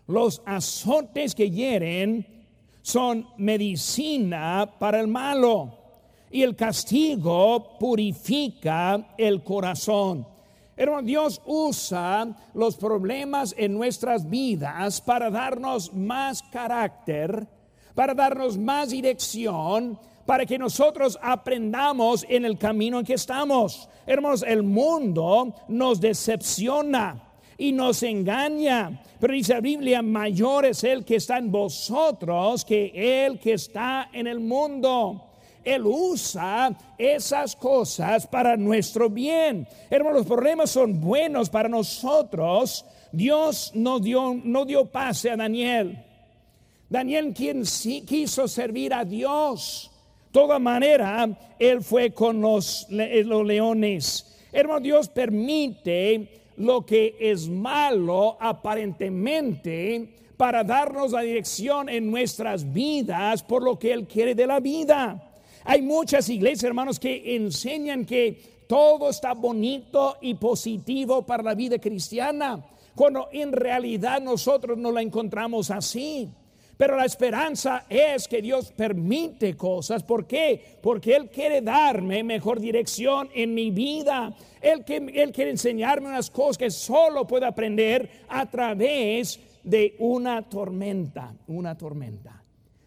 los 0.06 0.42
azotes 0.44 1.34
que 1.34 1.50
hieren 1.50 2.26
son 2.82 3.26
medicina 3.36 4.70
para 4.78 5.00
el 5.00 5.08
malo 5.08 5.76
y 6.30 6.42
el 6.42 6.54
castigo 6.54 7.78
purifica 7.78 9.14
el 9.18 9.42
corazón. 9.42 10.26
Hermano, 10.76 11.02
Dios 11.06 11.40
usa 11.46 12.28
los 12.54 12.76
problemas 12.76 13.54
en 13.56 13.72
nuestras 13.72 14.28
vidas 14.28 15.00
para 15.00 15.30
darnos 15.30 15.94
más 15.94 16.42
carácter, 16.42 17.46
para 17.94 18.12
darnos 18.12 18.58
más 18.58 18.90
dirección, 18.90 19.98
para 20.26 20.44
que 20.44 20.58
nosotros 20.58 21.18
aprendamos 21.22 22.26
en 22.28 22.44
el 22.44 22.58
camino 22.58 22.98
en 22.98 23.06
que 23.06 23.14
estamos. 23.14 23.88
Hermanos, 24.06 24.44
el 24.46 24.64
mundo 24.64 25.54
nos 25.68 26.00
decepciona 26.00 27.22
y 27.56 27.72
nos 27.72 28.02
engaña. 28.02 29.00
Pero 29.18 29.32
dice 29.32 29.54
la 29.54 29.60
Biblia, 29.60 30.02
mayor 30.02 30.66
es 30.66 30.84
el 30.84 31.04
que 31.04 31.16
está 31.16 31.38
en 31.38 31.50
vosotros 31.50 32.64
que 32.64 33.24
el 33.24 33.38
que 33.38 33.54
está 33.54 34.10
en 34.12 34.26
el 34.26 34.40
mundo. 34.40 35.22
Él 35.64 35.82
usa 35.84 36.76
esas 36.96 37.56
cosas 37.56 38.26
para 38.26 38.56
nuestro 38.56 39.10
bien. 39.10 39.66
Hermanos, 39.90 40.18
los 40.18 40.26
problemas 40.26 40.70
son 40.70 41.00
buenos 41.00 41.50
para 41.50 41.68
nosotros. 41.68 42.84
Dios 43.10 43.72
no 43.74 43.98
dio, 43.98 44.40
no 44.44 44.64
dio 44.64 44.86
pase 44.86 45.30
a 45.30 45.36
Daniel. 45.36 46.04
Daniel 46.88 47.32
quien 47.34 47.66
sí 47.66 48.02
quiso 48.02 48.46
servir 48.46 48.94
a 48.94 49.04
Dios. 49.04 49.90
Toda 50.36 50.58
manera, 50.58 51.26
él 51.58 51.82
fue 51.82 52.10
con 52.10 52.42
los, 52.42 52.86
los 52.90 53.46
leones. 53.46 54.36
Hermano, 54.52 54.80
Dios 54.80 55.08
permite 55.08 56.42
lo 56.58 56.84
que 56.84 57.16
es 57.18 57.48
malo 57.48 58.36
aparentemente 58.38 60.10
para 60.36 60.62
darnos 60.62 61.12
la 61.12 61.22
dirección 61.22 61.88
en 61.88 62.10
nuestras 62.10 62.70
vidas 62.70 63.42
por 63.42 63.62
lo 63.62 63.78
que 63.78 63.94
Él 63.94 64.06
quiere 64.06 64.34
de 64.34 64.46
la 64.46 64.60
vida. 64.60 65.32
Hay 65.64 65.80
muchas 65.80 66.28
iglesias, 66.28 66.64
hermanos, 66.64 67.00
que 67.00 67.34
enseñan 67.34 68.04
que 68.04 68.38
todo 68.68 69.08
está 69.08 69.32
bonito 69.32 70.18
y 70.20 70.34
positivo 70.34 71.24
para 71.24 71.42
la 71.42 71.54
vida 71.54 71.78
cristiana, 71.78 72.62
cuando 72.94 73.30
en 73.32 73.52
realidad 73.52 74.20
nosotros 74.20 74.76
no 74.76 74.92
la 74.92 75.00
encontramos 75.00 75.70
así. 75.70 76.28
Pero 76.76 76.96
la 76.96 77.06
esperanza 77.06 77.86
es 77.88 78.28
que 78.28 78.42
Dios 78.42 78.70
permite 78.72 79.56
cosas. 79.56 80.02
¿Por 80.02 80.26
qué? 80.26 80.78
Porque 80.82 81.16
Él 81.16 81.30
quiere 81.30 81.62
darme 81.62 82.22
mejor 82.22 82.60
dirección 82.60 83.30
en 83.34 83.54
mi 83.54 83.70
vida. 83.70 84.34
Él, 84.60 84.84
quiere 84.84 85.50
enseñarme 85.50 86.08
unas 86.08 86.30
cosas 86.30 86.58
que 86.58 86.70
solo 86.70 87.26
puedo 87.26 87.46
aprender 87.46 88.24
a 88.28 88.44
través 88.46 89.40
de 89.64 89.96
una 89.98 90.42
tormenta. 90.42 91.34
Una 91.46 91.76
tormenta. 91.76 92.42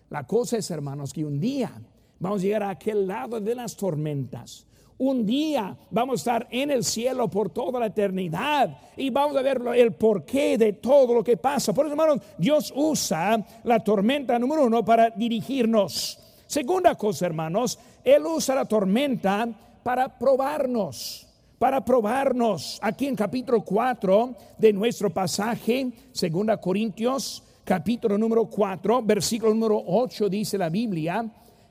La 0.09 0.25
cosa 0.25 0.57
es, 0.57 0.69
hermanos, 0.69 1.11
que 1.11 1.25
un 1.25 1.39
día 1.39 1.71
vamos 2.19 2.41
a 2.41 2.43
llegar 2.43 2.63
a 2.63 2.69
aquel 2.69 3.07
lado 3.07 3.39
de 3.39 3.55
las 3.55 3.75
tormentas 3.75 4.67
un 4.99 5.25
día 5.25 5.75
vamos 5.89 6.13
a 6.13 6.17
estar 6.17 6.47
en 6.51 6.71
el 6.71 6.83
cielo 6.83 7.27
por 7.29 7.49
toda 7.49 7.79
la 7.79 7.87
eternidad 7.87 8.77
y 8.95 9.09
vamos 9.09 9.35
a 9.37 9.41
ver 9.41 9.61
el 9.75 9.93
porqué 9.93 10.57
de 10.57 10.73
todo 10.73 11.13
lo 11.15 11.23
que 11.23 11.37
pasa. 11.37 11.73
Por 11.73 11.85
eso, 11.85 11.93
hermanos, 11.93 12.19
Dios 12.37 12.71
usa 12.75 13.43
la 13.63 13.79
tormenta 13.79 14.37
número 14.37 14.65
uno 14.65 14.83
para 14.83 15.09
dirigirnos. 15.09 16.19
Segunda 16.45 16.95
cosa, 16.95 17.25
hermanos, 17.25 17.79
Él 18.03 18.25
usa 18.25 18.55
la 18.55 18.65
tormenta 18.65 19.47
para 19.83 20.17
probarnos 20.17 21.25
para 21.59 21.83
probarnos. 21.83 22.79
Aquí 22.81 23.05
en 23.05 23.17
capítulo 23.17 23.61
4 23.61 24.33
de 24.57 24.71
nuestro 24.71 25.09
pasaje, 25.09 25.91
segunda 26.13 26.55
Corintios, 26.55 27.43
capítulo 27.65 28.17
número 28.17 28.45
4, 28.45 29.03
versículo 29.03 29.53
número 29.53 29.83
8 29.85 30.29
dice 30.29 30.57
la 30.57 30.69
Biblia, 30.69 31.29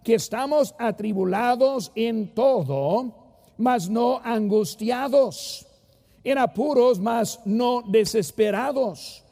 que 0.09 0.15
estamos 0.15 0.75
atribulados 0.79 1.93
en 1.95 2.33
todo, 2.33 3.13
mas 3.59 3.91
no 3.91 4.23
angustiados, 4.25 5.67
en 6.25 6.39
apuros, 6.39 6.99
mas 6.99 7.39
no 7.45 7.83
desesperados, 7.83 9.23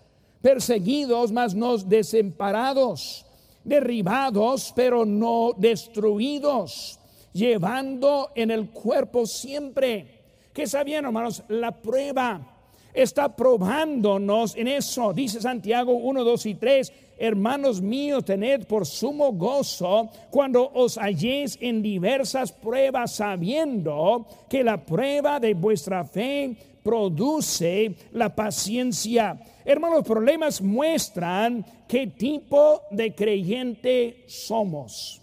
perseguidos, 0.42 1.32
mas 1.32 1.54
no 1.54 1.78
desamparados, 1.78 3.24
derribados, 3.64 4.70
pero 4.76 5.06
no 5.06 5.54
destruidos, 5.56 7.00
llevando 7.32 8.32
en 8.34 8.50
el 8.50 8.68
cuerpo 8.68 9.24
siempre. 9.24 10.24
Que 10.52 10.66
sabían, 10.66 11.06
hermanos, 11.06 11.42
la 11.48 11.70
prueba 11.72 12.54
está 12.92 13.34
probándonos 13.34 14.54
en 14.54 14.68
eso. 14.68 15.14
Dice 15.14 15.40
Santiago 15.40 15.94
1, 15.94 16.22
2 16.22 16.46
y 16.46 16.54
3 16.54 16.92
hermanos 17.18 17.80
míos, 17.80 18.24
tened 18.24 18.66
por 18.66 18.86
sumo 18.86 19.32
gozo 19.32 20.10
cuando 20.30 20.70
os 20.74 20.98
halléis 20.98 21.58
en 21.60 21.82
diversas 21.82 22.52
pruebas, 22.52 23.16
sabiendo 23.16 24.26
que 24.48 24.62
la 24.62 24.84
prueba 24.84 25.40
de 25.40 25.54
vuestra 25.54 26.04
fe 26.04 26.56
produce 26.82 27.96
la 28.12 28.34
paciencia. 28.34 29.40
Hermanos, 29.64 30.04
problemas 30.04 30.62
muestran 30.62 31.66
qué 31.88 32.06
tipo 32.06 32.82
de 32.90 33.14
creyente 33.14 34.24
somos. 34.28 35.20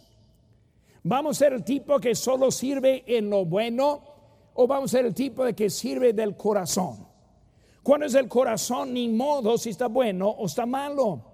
¿Vamos 1.04 1.38
a 1.38 1.40
ser 1.40 1.54
el 1.54 1.64
tipo 1.64 2.00
que 2.00 2.16
solo 2.16 2.52
sirve 2.52 3.04
en 3.08 3.30
lo 3.30 3.46
bueno 3.46 4.02
o 4.54 4.68
vamos 4.68 4.94
a 4.94 4.98
ser 4.98 5.06
el 5.06 5.14
tipo 5.14 5.44
de 5.44 5.54
que 5.54 5.70
sirve 5.70 6.14
del 6.14 6.36
corazón? 6.36 7.08
Cuando 7.82 8.06
es 8.06 8.16
el 8.16 8.30
corazón, 8.30 8.94
ni 8.94 9.10
modo 9.10 9.58
si 9.58 9.70
está 9.70 9.88
bueno 9.88 10.30
o 10.30 10.46
está 10.46 10.66
malo. 10.66 11.33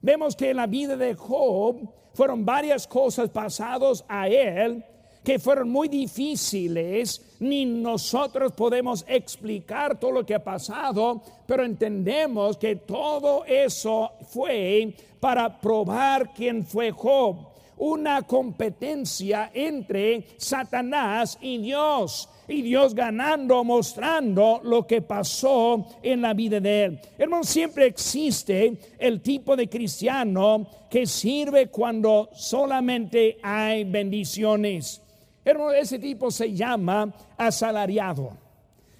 Vemos 0.00 0.36
que 0.36 0.50
en 0.50 0.56
la 0.56 0.66
vida 0.66 0.96
de 0.96 1.14
Job 1.14 1.88
fueron 2.14 2.44
varias 2.44 2.86
cosas 2.86 3.30
pasadas 3.30 4.04
a 4.08 4.28
él 4.28 4.84
que 5.26 5.40
fueron 5.40 5.68
muy 5.68 5.88
difíciles, 5.88 7.20
ni 7.40 7.64
nosotros 7.64 8.52
podemos 8.52 9.04
explicar 9.08 9.98
todo 9.98 10.12
lo 10.12 10.24
que 10.24 10.36
ha 10.36 10.44
pasado, 10.44 11.20
pero 11.46 11.64
entendemos 11.64 12.56
que 12.56 12.76
todo 12.76 13.44
eso 13.44 14.12
fue 14.28 14.94
para 15.18 15.60
probar 15.60 16.32
quién 16.32 16.64
fue 16.64 16.92
Job. 16.92 17.38
Una 17.76 18.22
competencia 18.22 19.50
entre 19.52 20.28
Satanás 20.38 21.36
y 21.40 21.58
Dios 21.58 22.28
y 22.48 22.62
Dios 22.62 22.94
ganando, 22.94 23.64
mostrando 23.64 24.60
lo 24.62 24.86
que 24.86 25.02
pasó 25.02 25.86
en 26.02 26.22
la 26.22 26.34
vida 26.34 26.60
de 26.60 26.84
él. 26.84 27.00
Hermano, 27.18 27.44
siempre 27.44 27.86
existe 27.86 28.78
el 28.98 29.20
tipo 29.20 29.56
de 29.56 29.68
cristiano 29.68 30.66
que 30.90 31.06
sirve 31.06 31.68
cuando 31.68 32.30
solamente 32.32 33.38
hay 33.42 33.84
bendiciones. 33.84 35.02
Hermano, 35.44 35.72
ese 35.72 35.98
tipo 35.98 36.30
se 36.30 36.52
llama 36.52 37.12
asalariado. 37.36 38.36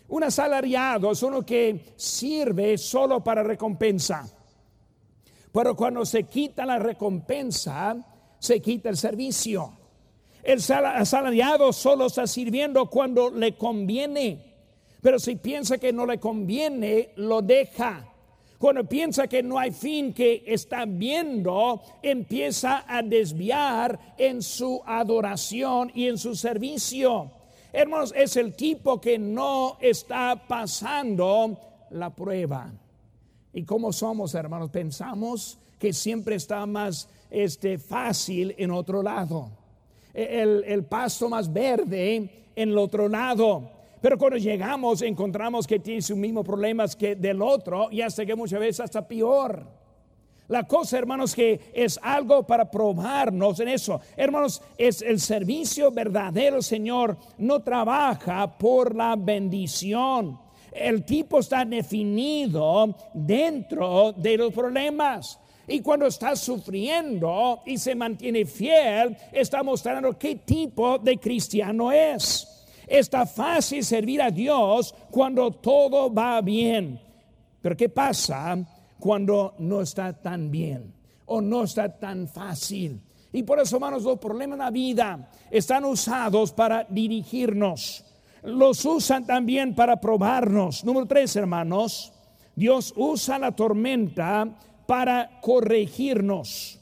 Un 0.08 0.24
asalariado 0.24 1.10
es 1.10 1.22
uno 1.22 1.44
que 1.44 1.94
sirve 1.96 2.78
solo 2.78 3.22
para 3.22 3.42
recompensa. 3.42 4.28
Pero 5.52 5.74
cuando 5.74 6.04
se 6.04 6.24
quita 6.24 6.66
la 6.66 6.78
recompensa, 6.78 7.96
se 8.38 8.60
quita 8.60 8.90
el 8.90 8.96
servicio. 8.96 9.72
El 10.46 10.60
asalariado 10.60 11.72
solo 11.72 12.06
está 12.06 12.24
sirviendo 12.28 12.88
cuando 12.88 13.30
le 13.30 13.56
conviene. 13.56 14.38
Pero 15.02 15.18
si 15.18 15.34
piensa 15.34 15.76
que 15.76 15.92
no 15.92 16.06
le 16.06 16.20
conviene, 16.20 17.10
lo 17.16 17.42
deja. 17.42 18.06
Cuando 18.56 18.84
piensa 18.84 19.26
que 19.26 19.42
no 19.42 19.58
hay 19.58 19.72
fin 19.72 20.14
que 20.14 20.44
está 20.46 20.84
viendo, 20.86 21.82
empieza 22.00 22.84
a 22.86 23.02
desviar 23.02 24.14
en 24.16 24.40
su 24.40 24.80
adoración 24.86 25.90
y 25.96 26.06
en 26.06 26.16
su 26.16 26.36
servicio. 26.36 27.32
Hermanos, 27.72 28.14
es 28.16 28.36
el 28.36 28.54
tipo 28.54 29.00
que 29.00 29.18
no 29.18 29.78
está 29.80 30.46
pasando 30.46 31.58
la 31.90 32.10
prueba. 32.10 32.72
¿Y 33.52 33.64
cómo 33.64 33.92
somos, 33.92 34.32
hermanos? 34.36 34.70
Pensamos 34.70 35.58
que 35.80 35.92
siempre 35.92 36.36
está 36.36 36.64
más 36.66 37.08
este, 37.32 37.78
fácil 37.78 38.54
en 38.58 38.70
otro 38.70 39.02
lado. 39.02 39.65
El, 40.16 40.64
el 40.66 40.84
pasto 40.84 41.28
más 41.28 41.52
verde 41.52 42.16
en 42.56 42.68
el 42.70 42.78
otro 42.78 43.08
lado. 43.08 43.70
Pero 44.00 44.18
cuando 44.18 44.38
llegamos 44.38 45.02
encontramos 45.02 45.66
que 45.66 45.78
tiene 45.78 46.00
sus 46.00 46.16
mismos 46.16 46.44
problemas 46.44 46.96
que 46.96 47.16
del 47.16 47.42
otro 47.42 47.88
y 47.90 48.00
hasta 48.00 48.24
que 48.24 48.34
muchas 48.34 48.60
veces 48.60 48.80
hasta 48.80 49.06
peor. 49.06 49.66
La 50.48 50.62
cosa, 50.64 50.98
hermanos, 50.98 51.34
que 51.34 51.60
es 51.74 51.98
algo 52.02 52.46
para 52.46 52.70
probarnos 52.70 53.58
en 53.58 53.68
eso. 53.68 54.00
Hermanos, 54.16 54.62
es 54.78 55.02
el 55.02 55.18
servicio 55.18 55.90
verdadero, 55.90 56.62
Señor, 56.62 57.16
no 57.38 57.60
trabaja 57.62 58.56
por 58.56 58.94
la 58.94 59.16
bendición. 59.16 60.38
El 60.70 61.04
tipo 61.04 61.40
está 61.40 61.64
definido 61.64 62.94
dentro 63.12 64.12
de 64.12 64.36
los 64.36 64.52
problemas. 64.52 65.40
Y 65.68 65.80
cuando 65.80 66.06
está 66.06 66.36
sufriendo 66.36 67.62
y 67.66 67.76
se 67.78 67.94
mantiene 67.94 68.44
fiel, 68.44 69.16
está 69.32 69.62
mostrando 69.62 70.16
qué 70.16 70.36
tipo 70.36 70.98
de 70.98 71.18
cristiano 71.18 71.90
es. 71.90 72.64
Está 72.86 73.26
fácil 73.26 73.84
servir 73.84 74.22
a 74.22 74.30
Dios 74.30 74.94
cuando 75.10 75.50
todo 75.50 76.12
va 76.12 76.40
bien. 76.40 77.00
Pero 77.60 77.76
¿qué 77.76 77.88
pasa 77.88 78.56
cuando 78.98 79.54
no 79.58 79.80
está 79.80 80.12
tan 80.12 80.50
bien 80.50 80.94
o 81.26 81.40
no 81.40 81.64
está 81.64 81.98
tan 81.98 82.28
fácil? 82.28 83.00
Y 83.32 83.42
por 83.42 83.58
eso, 83.58 83.76
hermanos, 83.76 84.04
los 84.04 84.18
problemas 84.18 84.56
en 84.56 84.64
la 84.64 84.70
vida 84.70 85.30
están 85.50 85.84
usados 85.84 86.52
para 86.52 86.86
dirigirnos. 86.88 88.04
Los 88.44 88.84
usan 88.84 89.26
también 89.26 89.74
para 89.74 90.00
probarnos. 90.00 90.84
Número 90.84 91.06
tres, 91.06 91.34
hermanos, 91.34 92.12
Dios 92.54 92.94
usa 92.96 93.38
la 93.40 93.50
tormenta 93.50 94.48
para 94.86 95.40
corregirnos 95.40 96.76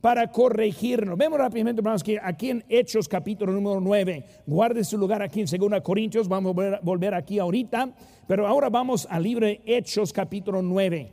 para 0.00 0.30
corregirnos. 0.30 1.18
Vemos 1.18 1.38
rápidamente, 1.38 1.80
hermanos, 1.80 2.02
que 2.02 2.18
aquí 2.22 2.50
en 2.50 2.64
Hechos 2.68 3.08
capítulo 3.08 3.52
número 3.52 3.80
9, 3.80 4.24
guarde 4.46 4.84
su 4.84 4.96
lugar 4.96 5.22
aquí 5.22 5.40
en 5.40 5.46
2 5.46 5.82
Corintios, 5.82 6.28
vamos 6.28 6.56
a 6.56 6.80
volver, 6.82 7.14
aquí 7.14 7.38
ahorita, 7.38 7.94
pero 8.26 8.46
ahora 8.46 8.68
vamos 8.68 9.06
al 9.10 9.22
libro 9.22 9.46
de 9.46 9.60
Hechos 9.66 10.12
capítulo 10.12 10.62
9. 10.62 11.12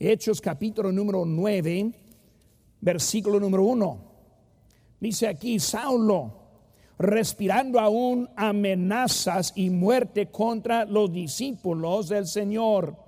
Hechos 0.00 0.40
capítulo 0.40 0.90
número 0.92 1.24
9, 1.26 1.92
versículo 2.80 3.40
número 3.40 3.64
1. 3.64 4.08
Dice 5.00 5.28
aquí, 5.28 5.60
Saulo, 5.60 6.32
respirando 6.98 7.78
aún 7.78 8.28
amenazas 8.36 9.52
y 9.54 9.70
muerte 9.70 10.30
contra 10.30 10.84
los 10.84 11.12
discípulos 11.12 12.08
del 12.08 12.26
Señor, 12.26 13.07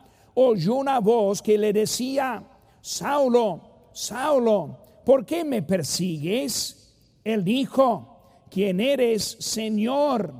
oyó 0.35 0.75
una 0.75 0.99
voz 0.99 1.41
que 1.41 1.57
le 1.57 1.73
decía, 1.73 2.43
Saulo, 2.81 3.89
Saulo, 3.91 4.77
¿por 5.05 5.25
qué 5.25 5.43
me 5.43 5.61
persigues? 5.61 6.93
Él 7.23 7.43
dijo, 7.43 8.43
¿quién 8.49 8.79
eres, 8.79 9.37
Señor? 9.39 10.33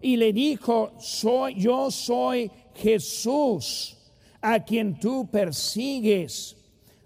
Y 0.00 0.16
le 0.16 0.32
dijo, 0.32 0.92
soy, 0.98 1.54
yo 1.54 1.90
soy 1.90 2.50
Jesús, 2.74 3.96
a 4.40 4.62
quien 4.62 4.98
tú 4.98 5.28
persigues. 5.30 6.56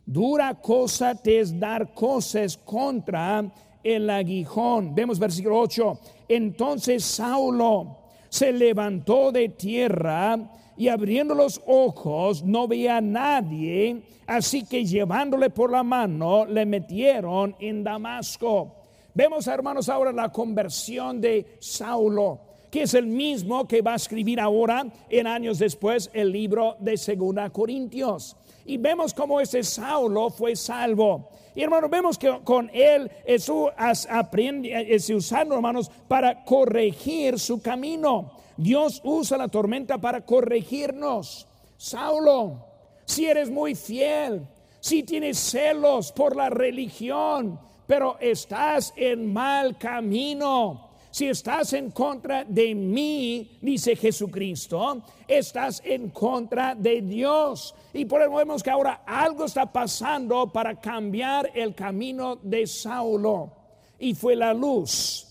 Dura 0.04 0.54
cosa 0.60 1.14
te 1.14 1.38
es 1.40 1.58
dar 1.58 1.94
cosas 1.94 2.56
contra 2.56 3.44
el 3.82 4.10
aguijón. 4.10 4.94
Vemos 4.94 5.18
versículo 5.18 5.60
8. 5.60 6.00
Entonces 6.28 7.04
Saulo 7.04 7.98
se 8.28 8.52
levantó 8.52 9.30
de 9.30 9.50
tierra 9.50 10.38
y 10.76 10.88
abriendo 10.88 11.34
los 11.34 11.60
ojos 11.66 12.42
no 12.42 12.66
veía 12.66 12.98
a 12.98 13.00
nadie, 13.00 14.02
así 14.26 14.64
que 14.64 14.84
llevándole 14.84 15.50
por 15.50 15.70
la 15.70 15.82
mano 15.82 16.46
le 16.46 16.64
metieron 16.66 17.54
en 17.58 17.84
Damasco. 17.84 18.76
Vemos, 19.14 19.46
hermanos, 19.46 19.88
ahora 19.88 20.12
la 20.12 20.30
conversión 20.30 21.20
de 21.20 21.56
Saulo, 21.58 22.40
que 22.70 22.82
es 22.82 22.94
el 22.94 23.06
mismo 23.06 23.66
que 23.66 23.82
va 23.82 23.94
a 23.94 23.96
escribir 23.96 24.40
ahora, 24.40 24.86
en 25.08 25.26
años 25.26 25.58
después, 25.58 26.10
el 26.12 26.30
libro 26.30 26.76
de 26.78 26.96
Segunda 26.96 27.50
Corintios. 27.50 28.36
Y 28.64 28.76
vemos 28.76 29.12
cómo 29.12 29.40
ese 29.40 29.64
Saulo 29.64 30.30
fue 30.30 30.54
salvo. 30.54 31.28
Y 31.54 31.62
hermanos, 31.62 31.90
vemos 31.90 32.16
que 32.16 32.40
con 32.44 32.70
él 32.72 33.10
eso 33.24 33.72
aprende, 33.76 34.94
es 34.94 35.10
usando, 35.10 35.56
hermanos, 35.56 35.90
para 36.06 36.44
corregir 36.44 37.38
su 37.38 37.60
camino. 37.60 38.30
Dios 38.60 39.00
usa 39.04 39.38
la 39.38 39.48
tormenta 39.48 39.96
para 39.98 40.26
corregirnos. 40.26 41.46
Saulo, 41.78 42.66
si 43.06 43.24
eres 43.24 43.50
muy 43.50 43.74
fiel, 43.74 44.46
si 44.80 45.02
tienes 45.02 45.38
celos 45.38 46.12
por 46.12 46.36
la 46.36 46.50
religión, 46.50 47.58
pero 47.86 48.18
estás 48.20 48.92
en 48.96 49.32
mal 49.32 49.78
camino. 49.78 50.90
Si 51.10 51.26
estás 51.26 51.72
en 51.72 51.90
contra 51.90 52.44
de 52.44 52.74
mí, 52.74 53.58
dice 53.62 53.96
Jesucristo, 53.96 55.02
estás 55.26 55.80
en 55.82 56.10
contra 56.10 56.74
de 56.74 57.00
Dios. 57.00 57.74
Y 57.94 58.04
por 58.04 58.20
eso 58.20 58.34
vemos 58.34 58.62
que 58.62 58.70
ahora 58.70 59.02
algo 59.06 59.46
está 59.46 59.72
pasando 59.72 60.52
para 60.52 60.78
cambiar 60.78 61.50
el 61.54 61.74
camino 61.74 62.36
de 62.36 62.66
Saulo. 62.66 63.52
Y 63.98 64.14
fue 64.14 64.36
la 64.36 64.52
luz 64.52 65.26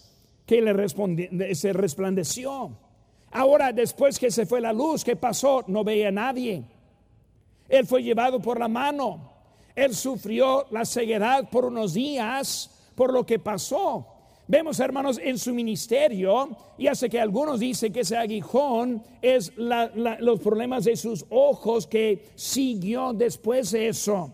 que 0.47 0.61
le 0.61 1.53
se 1.53 1.73
resplandeció. 1.73 2.88
Ahora, 3.31 3.71
después 3.71 4.17
que 4.17 4.31
se 4.31 4.45
fue 4.45 4.61
la 4.61 4.73
luz, 4.73 5.03
¿qué 5.03 5.15
pasó? 5.15 5.63
No 5.67 5.83
veía 5.83 6.07
a 6.07 6.11
nadie. 6.11 6.63
Él 7.67 7.85
fue 7.85 8.01
llevado 8.01 8.39
por 8.39 8.59
la 8.59 8.67
mano. 8.67 9.31
Él 9.75 9.95
sufrió 9.95 10.65
la 10.71 10.83
ceguedad 10.83 11.49
por 11.49 11.65
unos 11.65 11.93
días 11.93 12.69
por 12.95 13.13
lo 13.13 13.25
que 13.25 13.39
pasó. 13.39 14.05
Vemos, 14.47 14.79
hermanos, 14.79 15.21
en 15.23 15.37
su 15.37 15.53
ministerio, 15.53 16.49
y 16.75 16.87
hace 16.87 17.07
que 17.07 17.19
algunos 17.19 17.59
dicen 17.59 17.93
que 17.93 17.99
ese 17.99 18.17
aguijón 18.17 19.03
es 19.21 19.53
los 19.55 20.39
problemas 20.39 20.85
de 20.85 20.95
sus 20.95 21.23
ojos 21.29 21.85
que 21.85 22.29
siguió 22.33 23.13
después 23.13 23.69
de 23.69 23.89
eso. 23.89 24.33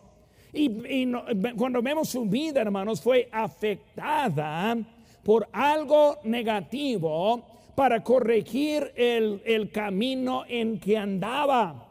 Y, 0.53 1.11
cuando 1.57 1.81
vemos 1.81 2.07
su 2.07 2.23
vida, 2.25 2.61
hermanos, 2.61 3.01
fue 3.01 3.27
afectada 3.29 4.77
por 5.21 5.49
algo 5.51 6.17
negativo 6.23 7.43
para 7.75 8.03
corregir 8.03 8.91
el, 8.95 9.41
el 9.45 9.71
camino 9.71 10.43
en 10.47 10.79
que 10.79 10.97
andaba. 10.97 11.87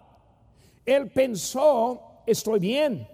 Él 0.85 1.11
pensó, 1.11 2.23
estoy 2.27 2.59
bien, 2.59 3.07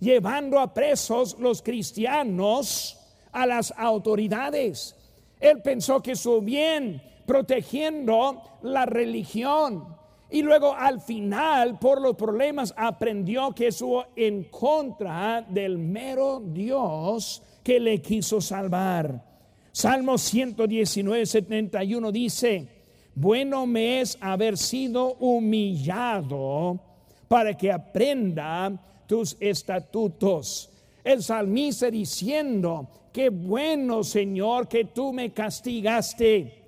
llevando 0.00 0.58
a 0.58 0.74
presos 0.74 1.36
los 1.38 1.62
cristianos 1.62 3.00
a 3.32 3.46
las 3.46 3.72
autoridades. 3.76 4.96
Él 5.40 5.60
pensó 5.62 6.02
que 6.02 6.12
estuvo 6.12 6.40
bien 6.40 7.02
protegiendo 7.26 8.42
la 8.62 8.86
religión. 8.86 9.96
Y 10.30 10.42
luego 10.42 10.74
al 10.74 11.00
final, 11.00 11.78
por 11.78 12.00
los 12.00 12.16
problemas, 12.16 12.74
aprendió 12.76 13.52
que 13.52 13.68
estuvo 13.68 14.06
en 14.16 14.44
contra 14.44 15.42
del 15.42 15.78
mero 15.78 16.42
Dios 16.44 17.42
que 17.62 17.78
le 17.78 18.00
quiso 18.00 18.40
salvar. 18.40 19.33
Salmo 19.74 20.16
119, 20.18 21.26
71 21.26 22.12
dice, 22.12 22.68
bueno 23.12 23.66
me 23.66 24.00
es 24.00 24.16
haber 24.20 24.56
sido 24.56 25.14
humillado 25.14 26.78
para 27.26 27.56
que 27.56 27.72
aprenda 27.72 28.70
tus 29.08 29.36
estatutos. 29.40 30.70
El 31.02 31.24
salmista 31.24 31.90
diciendo, 31.90 32.88
qué 33.12 33.30
bueno 33.30 34.04
Señor 34.04 34.68
que 34.68 34.84
tú 34.84 35.12
me 35.12 35.32
castigaste. 35.32 36.62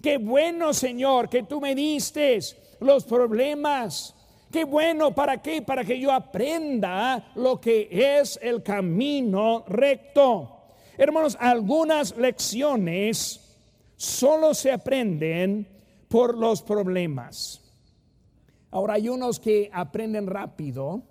Qué 0.00 0.18
bueno 0.18 0.72
Señor 0.72 1.28
que 1.28 1.42
tú 1.42 1.60
me 1.60 1.74
diste 1.74 2.38
los 2.78 3.02
problemas. 3.02 4.14
Qué 4.52 4.62
bueno, 4.62 5.12
¿para 5.12 5.42
qué? 5.42 5.62
Para 5.62 5.82
que 5.84 5.98
yo 5.98 6.12
aprenda 6.12 7.32
lo 7.34 7.60
que 7.60 7.88
es 7.90 8.38
el 8.40 8.62
camino 8.62 9.64
recto. 9.66 10.51
Hermanos, 11.02 11.36
algunas 11.40 12.16
lecciones 12.16 13.40
solo 13.96 14.54
se 14.54 14.70
aprenden 14.70 15.66
por 16.06 16.38
los 16.38 16.62
problemas. 16.62 17.60
Ahora 18.70 18.94
hay 18.94 19.08
unos 19.08 19.40
que 19.40 19.68
aprenden 19.72 20.28
rápido 20.28 21.02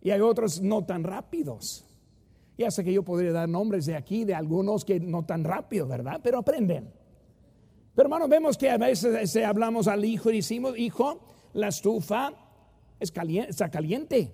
y 0.00 0.12
hay 0.12 0.20
otros 0.20 0.62
no 0.62 0.84
tan 0.84 1.02
rápidos. 1.02 1.84
Ya 2.56 2.70
sé 2.70 2.84
que 2.84 2.92
yo 2.92 3.02
podría 3.02 3.32
dar 3.32 3.48
nombres 3.48 3.86
de 3.86 3.96
aquí, 3.96 4.24
de 4.24 4.36
algunos 4.36 4.84
que 4.84 5.00
no 5.00 5.24
tan 5.24 5.42
rápido, 5.42 5.88
¿verdad? 5.88 6.20
Pero 6.22 6.38
aprenden. 6.38 6.88
Pero 7.96 8.06
hermanos, 8.06 8.28
vemos 8.28 8.56
que 8.56 8.70
a 8.70 8.78
veces 8.78 9.16
este, 9.20 9.44
hablamos 9.44 9.88
al 9.88 10.04
hijo 10.04 10.30
y 10.30 10.36
decimos, 10.36 10.78
hijo, 10.78 11.18
la 11.54 11.66
estufa 11.66 12.34
es 13.00 13.10
caliente, 13.10 13.50
está 13.50 13.68
caliente, 13.68 14.30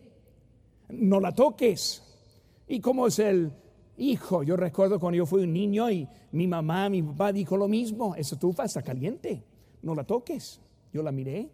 no 0.91 1.21
la 1.21 1.33
toques. 1.33 2.03
¿Y 2.69 2.81
cómo 2.81 3.07
es 3.07 3.19
el 3.19 3.64
hijo? 3.97 4.43
Yo 4.43 4.57
recuerdo 4.57 4.99
cuando 4.99 5.17
yo 5.17 5.27
fui 5.27 5.43
un 5.43 5.53
niño 5.53 5.91
y 5.91 6.09
mi 6.33 6.47
mamá, 6.47 6.89
mi 6.89 7.03
papá 7.03 7.33
dijo 7.33 7.57
lo 7.57 7.69
mismo, 7.69 8.15
esa 8.15 8.35
estufa 8.35 8.65
está 8.65 8.83
caliente, 8.83 9.43
no 9.83 9.95
la 9.95 10.05
toques. 10.05 10.61
Yo 10.93 11.03
la 11.03 11.11
miré, 11.11 11.51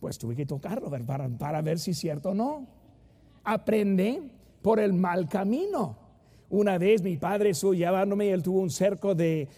pues 0.00 0.18
tuve 0.18 0.34
que 0.34 0.44
tocarlo 0.44 0.90
para, 1.38 1.62
ver 1.62 1.78
si 1.78 1.92
es 1.92 1.98
cierto 1.98 2.30
o 2.30 2.34
no 2.34 2.66
aprende 3.44 4.22
por 4.60 4.80
el 4.80 4.92
mal 4.92 5.28
camino. 5.28 5.96
Una 6.48 6.78
vez 6.78 7.02
mi 7.02 7.16
padre 7.16 7.50
estuvo 7.50 7.74
llevándome, 7.74 8.30
él 8.30 8.42
tuvo 8.42 8.60
un 8.60 8.70
cerco 8.70 9.14
de, 9.14 9.48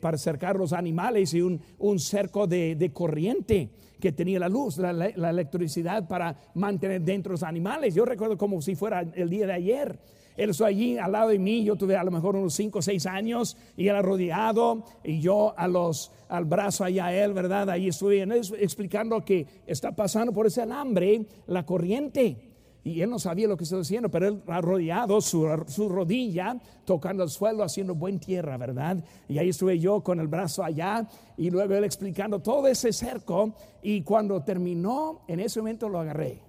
para 0.00 0.16
cercar 0.16 0.56
los 0.56 0.72
animales 0.72 1.34
y 1.34 1.42
un, 1.42 1.60
un 1.78 1.98
cerco 1.98 2.46
de, 2.46 2.90
corriente 2.94 3.70
que 4.00 4.12
tenía 4.12 4.38
la 4.38 4.48
luz, 4.48 4.78
la, 4.78 5.08
electricidad 5.30 6.06
para 6.06 6.36
mantener 6.54 7.02
dentro 7.02 7.32
los 7.32 7.42
animales. 7.42 7.94
Yo 7.94 8.04
recuerdo 8.04 8.38
como 8.38 8.62
si 8.62 8.74
fuera 8.74 9.00
el 9.00 9.28
día 9.28 9.46
de 9.46 9.52
ayer. 9.52 9.98
Él 10.38 10.50
estuvo 10.50 10.68
allí 10.68 10.96
al 10.96 11.10
lado 11.10 11.30
de 11.30 11.38
mí, 11.38 11.64
yo 11.64 11.74
tuve 11.74 11.96
a 11.96 12.04
lo 12.04 12.12
mejor 12.12 12.36
unos 12.36 12.54
5 12.54 12.78
o 12.78 12.82
6 12.82 13.06
años 13.06 13.56
y 13.76 13.88
él 13.88 13.96
arrodillado 13.96 14.84
y 15.02 15.20
yo 15.20 15.52
a 15.58 15.66
los, 15.66 16.12
al 16.28 16.44
brazo 16.44 16.84
allá 16.84 17.12
él, 17.12 17.32
¿verdad? 17.32 17.68
Ahí 17.68 17.88
estuve 17.88 18.22
explicando 18.60 19.24
que 19.24 19.46
está 19.66 19.90
pasando 19.96 20.32
por 20.32 20.46
ese 20.46 20.62
alambre 20.62 21.26
la 21.48 21.66
corriente 21.66 22.36
y 22.84 23.02
él 23.02 23.10
no 23.10 23.18
sabía 23.18 23.48
lo 23.48 23.56
que 23.56 23.64
estaba 23.64 23.82
haciendo, 23.82 24.10
pero 24.10 24.28
él 24.28 24.42
arrodillado 24.46 25.20
su, 25.20 25.46
su, 25.66 25.88
rodilla, 25.88 26.56
tocando 26.84 27.24
el 27.24 27.30
suelo, 27.30 27.64
haciendo 27.64 27.96
buen 27.96 28.20
tierra, 28.20 28.56
¿verdad? 28.56 29.04
Y 29.28 29.38
ahí 29.38 29.48
estuve 29.48 29.80
yo 29.80 30.02
con 30.02 30.20
el 30.20 30.28
brazo 30.28 30.62
allá 30.62 31.06
y 31.36 31.50
luego 31.50 31.74
él 31.74 31.82
explicando 31.82 32.38
todo 32.38 32.68
ese 32.68 32.92
cerco 32.92 33.54
y 33.82 34.02
cuando 34.02 34.42
terminó, 34.44 35.22
en 35.26 35.40
ese 35.40 35.58
momento 35.60 35.88
lo 35.88 35.98
agarré. 35.98 36.47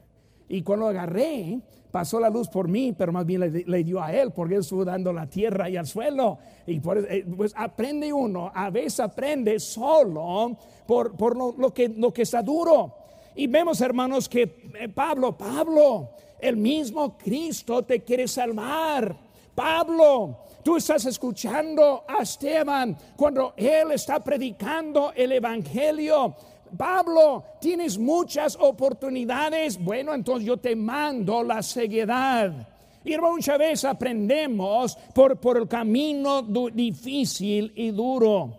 Y 0.50 0.64
cuando 0.64 0.88
agarré, 0.88 1.60
pasó 1.92 2.20
la 2.20 2.30
luz 2.30 2.48
por 2.50 2.68
mí, 2.68 2.94
pero 2.98 3.12
más 3.12 3.26
bien 3.26 3.64
le, 3.66 3.84
dio 3.84 4.02
a 4.02 4.14
él, 4.14 4.32
porque 4.32 4.56
él 4.56 4.62
estuvo 4.62 4.84
dando 4.84 5.14
la 5.14 5.28
tierra 5.28 5.70
y 5.70 5.78
al 5.78 5.88
suelo. 5.88 6.38
Y 6.68 6.80
por, 6.80 6.98
eh, 6.98 7.26
pues 7.38 7.54
aprende 7.56 8.12
uno, 8.12 8.52
a 8.54 8.70
veces 8.70 9.00
aprende 9.00 9.60
solo 9.60 10.58
por, 10.86 11.16
por 11.16 11.38
lo, 11.38 11.56
lo, 11.58 11.74
que, 11.74 11.90
lo 11.90 12.12
que 12.12 12.24
está 12.24 12.42
duro. 12.42 12.96
Y 13.36 13.48
vemos, 13.48 13.80
hermanos, 13.82 14.28
que 14.28 14.72
eh, 14.80 14.90
Pablo, 14.90 15.38
Pablo, 15.38 16.10
el 16.40 16.58
mismo 16.58 17.18
Cristo 17.18 17.84
te 17.84 18.02
quiere 18.02 18.28
salvar. 18.28 19.16
Pablo, 19.56 20.38
tú 20.64 20.78
estás 20.78 21.06
escuchando 21.06 22.06
a 22.08 22.24
Esteban 22.24 22.98
cuando 23.16 23.54
él 23.58 23.92
está 23.92 24.24
predicando 24.24 25.12
el 25.16 25.34
Evangelio. 25.34 26.36
Pablo, 26.78 27.44
tienes 27.60 27.98
muchas 27.98 28.58
oportunidades. 28.60 29.78
Bueno, 29.84 30.14
entonces 30.14 30.46
yo 30.46 30.58
te 30.58 30.76
mando 30.76 31.44
la 31.44 31.62
ceguedad. 31.64 32.68
Y 33.04 33.18
muchas 33.18 33.58
veces 33.58 33.86
aprendemos 33.86 34.98
por, 35.14 35.40
por 35.40 35.58
el 35.58 35.68
camino 35.68 36.42
difícil 36.42 37.72
y 37.76 37.92
duro. 37.92 38.58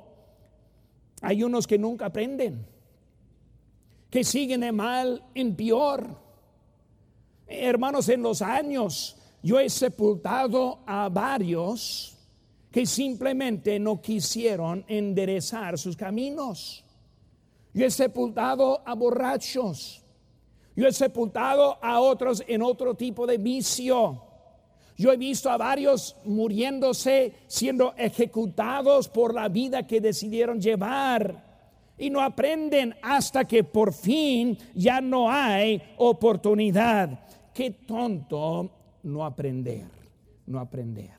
Hay 1.22 1.42
unos 1.42 1.66
que 1.66 1.78
nunca 1.78 2.06
aprenden, 2.06 2.66
que 4.08 4.24
siguen 4.24 4.62
de 4.62 4.72
mal 4.72 5.22
en 5.34 5.54
peor 5.54 6.30
Hermanos, 7.50 8.08
en 8.08 8.22
los 8.22 8.42
años 8.42 9.16
yo 9.42 9.58
he 9.58 9.68
sepultado 9.68 10.78
a 10.86 11.08
varios 11.08 12.16
que 12.70 12.86
simplemente 12.86 13.80
no 13.80 14.00
quisieron 14.00 14.84
enderezar 14.86 15.76
sus 15.76 15.96
caminos. 15.96 16.84
Yo 17.72 17.86
he 17.86 17.90
sepultado 17.90 18.82
a 18.84 18.94
borrachos. 18.94 20.04
Yo 20.76 20.86
he 20.86 20.92
sepultado 20.92 21.78
a 21.82 22.00
otros 22.00 22.42
en 22.46 22.62
otro 22.62 22.94
tipo 22.94 23.26
de 23.26 23.38
vicio. 23.38 24.22
Yo 24.96 25.12
he 25.12 25.16
visto 25.16 25.50
a 25.50 25.56
varios 25.56 26.16
muriéndose, 26.24 27.34
siendo 27.46 27.94
ejecutados 27.96 29.08
por 29.08 29.34
la 29.34 29.48
vida 29.48 29.86
que 29.86 30.00
decidieron 30.00 30.60
llevar. 30.60 31.48
Y 31.96 32.10
no 32.10 32.20
aprenden 32.20 32.94
hasta 33.02 33.46
que 33.46 33.64
por 33.64 33.92
fin 33.92 34.58
ya 34.74 35.00
no 35.00 35.30
hay 35.30 35.82
oportunidad 35.98 37.20
qué 37.52 37.70
tonto 37.70 38.70
no 39.02 39.24
aprender, 39.24 39.86
no 40.46 40.60
aprender. 40.60 41.10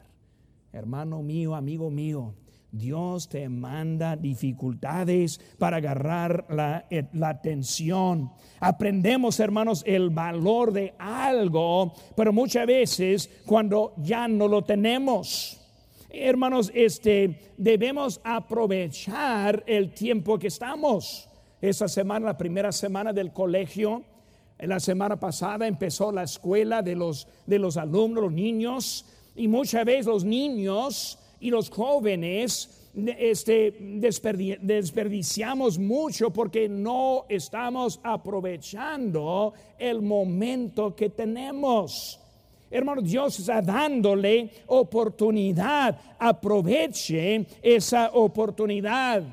Hermano 0.72 1.22
mío, 1.22 1.54
amigo 1.56 1.90
mío, 1.90 2.34
Dios 2.72 3.28
te 3.28 3.50
manda 3.50 4.16
dificultades 4.16 5.40
para 5.58 5.78
agarrar 5.78 6.46
la, 6.50 6.86
eh, 6.90 7.06
la, 7.14 7.30
atención. 7.30 8.32
Aprendemos, 8.60 9.40
hermanos, 9.40 9.84
el 9.86 10.10
valor 10.10 10.72
de 10.72 10.94
algo, 10.98 11.94
pero 12.16 12.32
muchas 12.32 12.66
veces 12.66 13.30
cuando 13.46 13.94
ya 13.98 14.28
no 14.28 14.48
lo 14.48 14.64
tenemos. 14.64 15.58
Hermanos, 16.10 16.72
este, 16.74 17.54
debemos 17.58 18.22
aprovechar 18.24 19.64
el 19.68 19.94
tiempo 19.94 20.40
que 20.40 20.48
estamos. 20.48 21.30
Esa 21.62 21.88
semana, 21.88 22.28
la 22.28 22.38
primera 22.38 22.72
semana 22.72 23.14
del 23.14 23.32
colegio, 23.32 24.04
la 24.60 24.80
semana 24.80 25.20
pasada 25.20 25.68
empezó 25.68 26.12
la 26.12 26.24
escuela 26.24 26.82
de 26.82 26.96
los, 26.96 27.28
de 27.46 27.60
los 27.60 27.78
alumnos, 27.78 28.24
los 28.24 28.34
niños, 28.34 29.06
y 29.36 29.48
muchas 29.48 29.86
veces 29.86 30.06
los 30.06 30.24
niños 30.24 31.18
y 31.42 31.50
los 31.50 31.70
jóvenes 31.70 32.82
este, 32.94 33.76
desperdiciamos 34.62 35.80
mucho 35.80 36.32
porque 36.32 36.70
no 36.70 37.26
estamos 37.28 38.00
aprovechando 38.04 39.54
el 39.78 40.02
momento 40.02 40.96
que 40.96 41.10
tenemos. 41.10 42.20
Hermano, 42.70 43.02
Dios 43.02 43.40
está 43.40 43.62
dándole 43.62 44.50
oportunidad. 44.68 46.00
Aproveche 46.20 47.46
esa 47.62 48.12
oportunidad. 48.14 49.24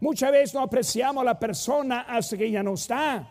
Muchas 0.00 0.32
veces 0.32 0.54
no 0.54 0.62
apreciamos 0.62 1.20
a 1.20 1.24
la 1.24 1.38
persona 1.38 2.00
hasta 2.00 2.36
que 2.36 2.50
ya 2.50 2.62
no 2.62 2.74
está. 2.74 3.28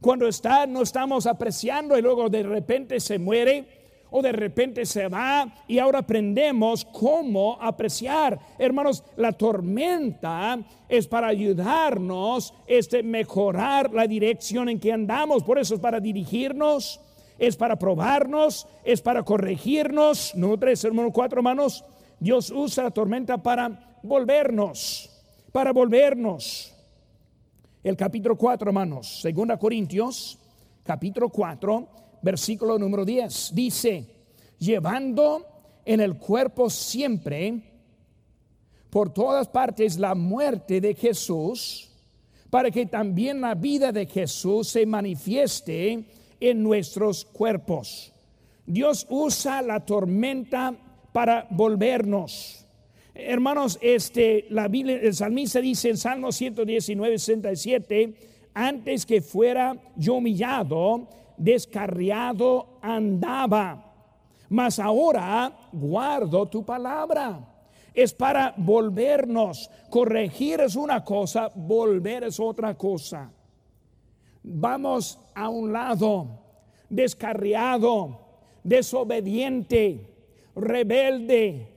Cuando 0.00 0.28
está, 0.28 0.66
no 0.66 0.82
estamos 0.82 1.26
apreciando 1.26 1.98
y 1.98 2.02
luego 2.02 2.28
de 2.28 2.44
repente 2.44 3.00
se 3.00 3.18
muere 3.18 3.85
o 4.10 4.22
de 4.22 4.32
repente 4.32 4.86
se 4.86 5.08
va 5.08 5.52
y 5.66 5.78
ahora 5.78 6.00
aprendemos 6.00 6.84
cómo 6.84 7.58
apreciar. 7.60 8.38
Hermanos, 8.58 9.04
la 9.16 9.32
tormenta 9.32 10.58
es 10.88 11.06
para 11.06 11.28
ayudarnos 11.28 12.54
este 12.66 13.02
mejorar 13.02 13.92
la 13.92 14.06
dirección 14.06 14.68
en 14.68 14.78
que 14.78 14.92
andamos, 14.92 15.42
por 15.42 15.58
eso 15.58 15.74
es 15.74 15.80
para 15.80 16.00
dirigirnos, 16.00 17.00
es 17.38 17.56
para 17.56 17.76
probarnos, 17.76 18.66
es 18.84 19.02
para 19.02 19.22
corregirnos. 19.22 20.34
Número 20.34 20.58
tres, 20.60 20.84
hermano, 20.84 21.12
cuatro 21.12 21.40
hermanos, 21.40 21.84
Dios 22.18 22.50
usa 22.50 22.84
la 22.84 22.90
tormenta 22.90 23.38
para 23.38 23.98
volvernos, 24.02 25.10
para 25.52 25.72
volvernos. 25.72 26.72
El 27.82 27.96
capítulo 27.96 28.36
4, 28.36 28.68
hermanos, 28.68 29.20
segunda 29.20 29.56
Corintios, 29.56 30.40
capítulo 30.82 31.28
4 31.28 31.88
versículo 32.22 32.78
número 32.78 33.04
10. 33.04 33.52
Dice, 33.54 34.06
llevando 34.58 35.46
en 35.84 36.00
el 36.00 36.16
cuerpo 36.18 36.68
siempre 36.68 37.62
por 38.90 39.12
todas 39.12 39.48
partes 39.48 39.98
la 39.98 40.14
muerte 40.14 40.80
de 40.80 40.94
Jesús, 40.94 41.90
para 42.50 42.70
que 42.70 42.86
también 42.86 43.40
la 43.40 43.54
vida 43.54 43.92
de 43.92 44.06
Jesús 44.06 44.68
se 44.68 44.86
manifieste 44.86 46.04
en 46.40 46.62
nuestros 46.62 47.24
cuerpos. 47.24 48.12
Dios 48.64 49.06
usa 49.10 49.62
la 49.62 49.84
tormenta 49.84 50.74
para 51.12 51.46
volvernos. 51.50 52.66
Hermanos, 53.14 53.78
este, 53.80 54.46
la 54.50 54.68
Biblia, 54.68 54.98
el 55.00 55.14
salmista 55.14 55.60
dice 55.60 55.88
en 55.88 55.96
Salmo 55.96 56.32
119, 56.32 57.18
67, 57.18 58.14
antes 58.52 59.06
que 59.06 59.22
fuera 59.22 59.76
yo 59.96 60.14
humillado, 60.14 61.08
descarriado 61.36 62.78
andaba, 62.82 63.94
mas 64.48 64.78
ahora 64.78 65.52
guardo 65.72 66.46
tu 66.46 66.64
palabra. 66.64 67.52
Es 67.94 68.12
para 68.12 68.52
volvernos. 68.56 69.70
Corregir 69.88 70.60
es 70.60 70.76
una 70.76 71.02
cosa, 71.02 71.50
volver 71.54 72.24
es 72.24 72.38
otra 72.38 72.74
cosa. 72.74 73.30
Vamos 74.42 75.18
a 75.34 75.48
un 75.48 75.72
lado, 75.72 76.40
descarriado, 76.90 78.20
desobediente, 78.62 80.14
rebelde. 80.54 81.72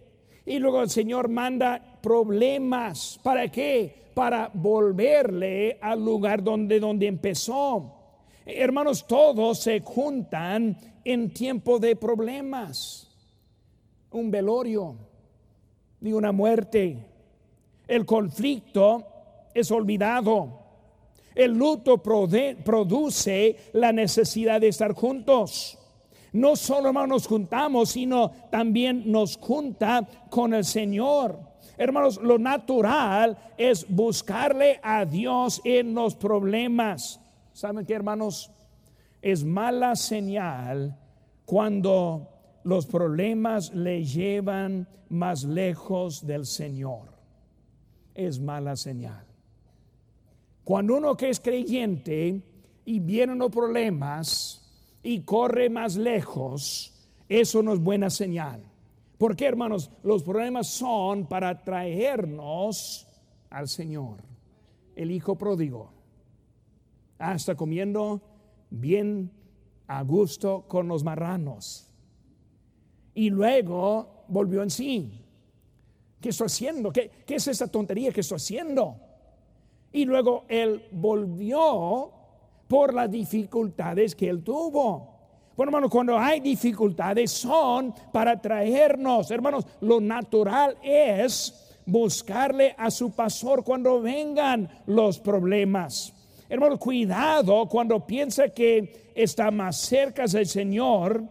Y 0.45 0.59
luego 0.59 0.81
el 0.81 0.89
Señor 0.89 1.29
manda 1.29 1.99
problemas. 2.01 3.19
¿Para 3.23 3.47
qué? 3.49 4.09
Para 4.13 4.51
volverle 4.53 5.77
al 5.81 6.03
lugar 6.03 6.43
donde, 6.43 6.79
donde 6.79 7.07
empezó. 7.07 7.98
Hermanos, 8.55 9.05
todos 9.05 9.59
se 9.59 9.79
juntan 9.81 10.77
en 11.03 11.31
tiempo 11.31 11.79
de 11.79 11.95
problemas. 11.95 13.07
Un 14.11 14.31
velorio, 14.31 14.95
de 15.99 16.13
una 16.13 16.31
muerte. 16.31 16.97
El 17.87 18.05
conflicto 18.05 19.05
es 19.53 19.69
olvidado. 19.71 20.59
El 21.35 21.57
luto 21.57 21.97
produce 21.99 23.55
la 23.73 23.91
necesidad 23.91 24.59
de 24.61 24.69
estar 24.69 24.93
juntos. 24.93 25.77
No 26.33 26.55
solo 26.55 26.91
nos 26.91 27.27
juntamos, 27.27 27.89
sino 27.89 28.31
también 28.51 29.11
nos 29.11 29.37
junta 29.37 30.07
con 30.29 30.53
el 30.53 30.65
Señor. 30.65 31.39
Hermanos, 31.77 32.19
lo 32.21 32.37
natural 32.37 33.37
es 33.57 33.85
buscarle 33.87 34.79
a 34.83 35.05
Dios 35.05 35.61
en 35.63 35.93
los 35.93 36.15
problemas. 36.15 37.19
¿Saben 37.59 37.85
qué, 37.85 37.93
hermanos? 37.93 38.49
Es 39.21 39.43
mala 39.43 39.97
señal 39.97 40.97
cuando 41.43 42.29
los 42.63 42.85
problemas 42.85 43.73
le 43.75 44.05
llevan 44.05 44.87
más 45.09 45.43
lejos 45.43 46.25
del 46.25 46.45
Señor. 46.45 47.09
Es 48.15 48.39
mala 48.39 48.77
señal. 48.77 49.25
Cuando 50.63 50.95
uno 50.95 51.17
que 51.17 51.31
es 51.31 51.41
creyente 51.41 52.41
y 52.85 52.99
vienen 53.01 53.39
los 53.39 53.51
problemas 53.51 54.65
y 55.03 55.23
corre 55.23 55.69
más 55.69 55.97
lejos, 55.97 56.93
eso 57.27 57.61
no 57.61 57.73
es 57.73 57.81
buena 57.81 58.09
señal. 58.09 58.63
¿Por 59.17 59.35
qué, 59.35 59.47
hermanos? 59.47 59.91
Los 60.03 60.23
problemas 60.23 60.67
son 60.67 61.27
para 61.27 61.61
traernos 61.61 63.05
al 63.49 63.67
Señor. 63.67 64.23
El 64.95 65.11
Hijo 65.11 65.37
pródigo 65.37 65.98
hasta 67.19 67.55
comiendo 67.55 68.21
bien 68.69 69.31
a 69.87 70.01
gusto 70.03 70.65
con 70.67 70.87
los 70.87 71.03
marranos. 71.03 71.91
Y 73.13 73.29
luego 73.29 74.23
volvió 74.29 74.63
en 74.63 74.69
sí. 74.69 75.25
¿Qué 76.21 76.29
estoy 76.29 76.47
haciendo? 76.47 76.91
¿Qué, 76.91 77.11
¿Qué, 77.25 77.35
es 77.35 77.47
esa 77.47 77.67
tontería 77.67 78.11
que 78.11 78.21
estoy 78.21 78.37
haciendo? 78.37 78.97
Y 79.91 80.05
luego 80.05 80.45
él 80.47 80.85
volvió 80.91 82.11
por 82.67 82.93
las 82.93 83.09
dificultades 83.09 84.15
que 84.15 84.29
él 84.29 84.43
tuvo. 84.43 85.19
Bueno, 85.57 85.71
hermanos, 85.71 85.91
cuando 85.91 86.17
hay 86.17 86.39
dificultades 86.39 87.31
son 87.31 87.93
para 88.13 88.39
traernos, 88.39 89.29
hermanos, 89.31 89.65
lo 89.81 89.99
natural 89.99 90.77
es 90.81 91.77
buscarle 91.85 92.75
a 92.77 92.91
su 92.91 93.11
pastor 93.11 93.63
cuando 93.63 94.01
vengan 94.01 94.69
los 94.85 95.19
problemas. 95.19 96.13
Hermano, 96.49 96.79
cuidado 96.79 97.69
cuando 97.69 98.05
piensa 98.07 98.49
que 98.49 99.11
está 99.13 99.51
más 99.51 99.77
cerca 99.77 100.25
del 100.25 100.47
Señor 100.47 101.23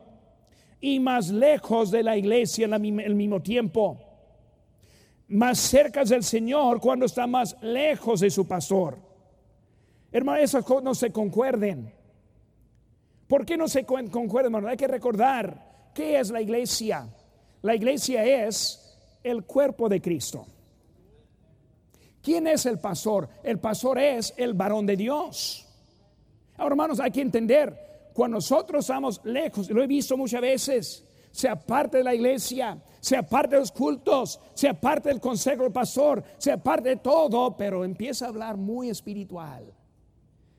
y 0.81 1.01
más 1.01 1.29
lejos 1.31 1.91
de 1.91 2.05
la 2.05 2.17
iglesia 2.17 2.67
al 2.67 2.81
mismo 2.81 3.43
tiempo. 3.43 3.99
Más 5.27 5.59
cerca 5.59 6.05
del 6.05 6.23
Señor 6.23 6.81
cuando 6.81 7.05
está 7.05 7.27
más 7.27 7.57
lejos 7.61 8.21
de 8.21 8.31
su 8.31 8.47
pastor. 8.47 8.97
Hermano, 10.13 10.39
esas 10.39 10.65
cosas 10.65 10.85
no 10.85 10.95
se 10.95 11.11
concuerden. 11.11 11.93
¿Por 13.27 13.45
qué 13.45 13.57
no 13.57 13.67
se 13.67 13.85
concuerden, 13.85 14.55
hermano? 14.55 14.69
Hay 14.69 14.77
que 14.77 14.87
recordar 14.87 15.91
qué 15.93 16.21
es 16.21 16.31
la 16.31 16.41
iglesia. 16.41 17.09
La 17.63 17.75
iglesia 17.75 18.25
es 18.25 18.97
el 19.25 19.45
cuerpo 19.45 19.89
de 19.89 20.01
Cristo. 20.01 20.47
¿Quién 22.29 22.47
es 22.47 22.67
el 22.67 22.79
pastor? 22.79 23.27
El 23.43 23.59
pastor 23.59 23.99
es 23.99 24.35
el 24.37 24.53
varón 24.53 24.85
de 24.85 24.99
Dios. 24.99 25.67
Ahora, 26.59 26.75
hermanos, 26.75 27.01
hay 27.01 27.11
que 27.11 27.23
entender, 27.23 28.11
cuando 28.13 28.37
nosotros 28.37 28.85
estamos 28.85 29.23
lejos, 29.25 29.71
lo 29.71 29.83
he 29.83 29.87
visto 29.87 30.15
muchas 30.15 30.43
veces, 30.43 31.05
sea 31.31 31.59
parte 31.59 31.97
de 31.97 32.05
la 32.05 32.15
iglesia, 32.15 32.85
sea 33.01 33.23
parte 33.23 33.55
de 33.55 33.63
los 33.63 33.73
cultos, 33.73 34.39
sea 34.53 34.79
parte 34.79 35.09
del 35.09 35.23
consejo 35.23 35.63
del 35.63 35.73
pastor, 35.73 36.23
sea 36.37 36.63
parte 36.63 36.91
de 36.91 36.97
todo, 36.97 37.57
pero 37.57 37.83
empieza 37.83 38.27
a 38.27 38.29
hablar 38.29 38.59
muy 38.59 38.91
espiritual. 38.91 39.65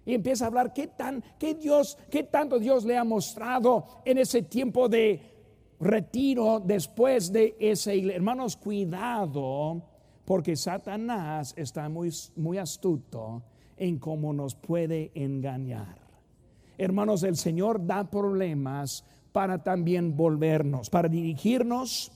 Y 0.08 0.16
empieza 0.16 0.46
a 0.46 0.48
hablar 0.48 0.74
qué 0.74 0.88
tan, 0.88 1.24
qué 1.38 1.54
Dios, 1.54 2.00
qué 2.10 2.24
tanto 2.24 2.58
Dios 2.58 2.84
le 2.84 2.98
ha 2.98 3.04
mostrado 3.04 3.86
en 4.06 4.18
ese 4.18 4.42
tiempo 4.42 4.90
de 4.90 5.22
retiro 5.80 6.64
después 6.66 7.32
de 7.32 7.56
ese 7.60 8.12
Hermanos, 8.12 8.58
cuidado 8.58 9.84
porque 10.30 10.56
Satanás 10.56 11.56
está 11.58 11.90
muy, 11.90 12.12
muy 12.36 12.60
astuto 12.60 13.42
en 13.76 13.98
cómo 13.98 14.32
nos 14.32 14.54
puede 14.54 15.12
engañar. 15.16 15.98
Hermanos, 16.78 17.24
el 17.24 17.36
Señor 17.36 17.84
da 17.88 18.12
problemas 18.12 19.04
para 19.32 19.64
también 19.64 20.16
volvernos, 20.16 20.92
para 20.92 21.10
dirigirnos, 21.10 22.12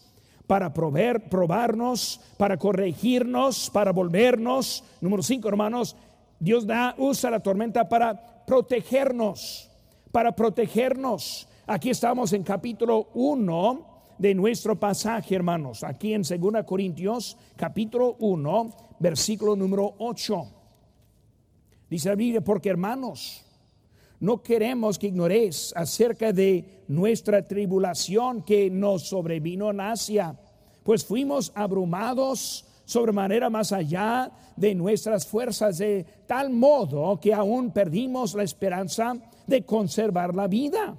para 0.45 0.71
proveer, 0.76 1.28
probarnos, 1.28 2.21
para 2.38 2.58
corregirnos, 2.58 3.71
para 3.71 3.91
volvernos. 3.91 4.84
Número 5.02 5.23
cinco, 5.23 5.47
hermanos, 5.49 5.95
Dios 6.39 6.67
da, 6.67 6.93
usa 6.99 7.32
la 7.32 7.39
tormenta 7.39 7.89
para 7.89 8.45
protegernos, 8.45 9.71
para 10.12 10.36
protegernos. 10.36 11.47
Aquí 11.65 11.89
estamos 11.89 12.32
en 12.34 12.43
capítulo 12.43 13.08
1 13.15 13.92
de 14.17 14.36
nuestro 14.36 14.80
pasaje, 14.80 15.36
hermanos, 15.36 15.84
aquí 15.84 16.13
en 16.13 16.21
2 16.23 16.63
Corintios, 16.65 17.38
capítulo 17.56 18.15
1, 18.19 18.76
versículo 18.99 19.56
número 19.56 19.95
8. 19.99 20.45
Dice 21.89 22.10
la 22.10 22.15
Biblia, 22.15 22.41
porque 22.41 22.69
hermanos, 22.69 23.45
no 24.19 24.41
queremos 24.41 24.97
que 24.97 25.08
ignoréis 25.08 25.73
acerca 25.76 26.32
de 26.32 26.84
nuestra 26.88 27.45
tribulación 27.45 28.43
que 28.43 28.69
nos 28.69 29.04
sobrevino 29.04 29.71
en 29.71 29.82
Asia, 29.82 30.39
pues 30.84 31.06
fuimos 31.06 31.52
abrumados 31.56 32.65
sobremanera 32.86 33.49
más 33.49 33.71
allá 33.71 34.32
de 34.56 34.76
nuestras 34.76 35.26
fuerzas, 35.26 35.78
de 35.78 36.06
tal 36.28 36.49
modo 36.49 37.19
que 37.19 37.34
aún 37.34 37.71
perdimos 37.71 38.34
la 38.34 38.43
esperanza 38.43 39.15
de 39.47 39.65
conservar 39.65 40.36
la 40.36 40.47
vida 40.47 40.95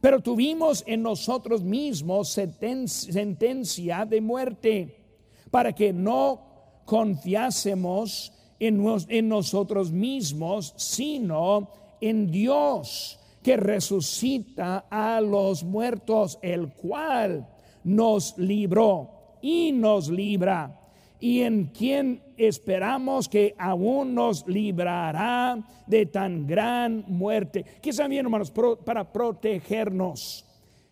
pero 0.00 0.20
tuvimos 0.20 0.84
en 0.86 1.02
nosotros 1.02 1.62
mismos 1.62 2.28
sentencia 2.28 4.04
de 4.04 4.20
muerte 4.20 5.04
para 5.50 5.72
que 5.72 5.92
no 5.92 6.82
confiásemos 6.84 8.32
en, 8.58 9.28
nosotros 9.28 9.92
mismos, 9.92 10.74
sino 10.76 11.68
en 12.00 12.30
Dios 12.30 13.18
que 13.42 13.56
resucita 13.56 14.86
a 14.90 15.20
los 15.20 15.64
muertos, 15.64 16.38
el 16.42 16.72
cual 16.72 17.48
nos 17.84 18.36
libró 18.36 19.10
y 19.40 19.72
nos 19.72 20.08
libra, 20.08 20.77
y 21.20 21.42
en 21.42 21.66
quien 21.66 22.22
esperamos 22.36 23.28
que 23.28 23.54
aún 23.58 24.14
nos 24.14 24.46
librará 24.46 25.58
de 25.86 26.06
tan 26.06 26.46
gran 26.46 27.04
muerte. 27.08 27.64
¿Qué 27.82 27.90
bien, 28.08 28.26
hermanos? 28.26 28.52
para 28.84 29.12
protegernos. 29.12 30.44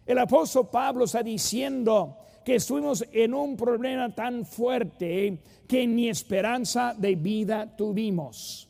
El 0.05 0.19
apóstol 0.19 0.69
Pablo 0.71 1.05
está 1.05 1.23
diciendo 1.23 2.19
que 2.45 2.57
estuvimos 2.57 3.05
en 3.13 3.35
un 3.35 3.57
problema 3.57 4.09
tan 4.15 4.45
fuerte 4.45 5.43
que 5.67 5.87
ni 5.87 6.09
esperanza 6.09 6.95
de 6.97 7.17
vida 7.17 7.77
tuvimos. 7.77 8.69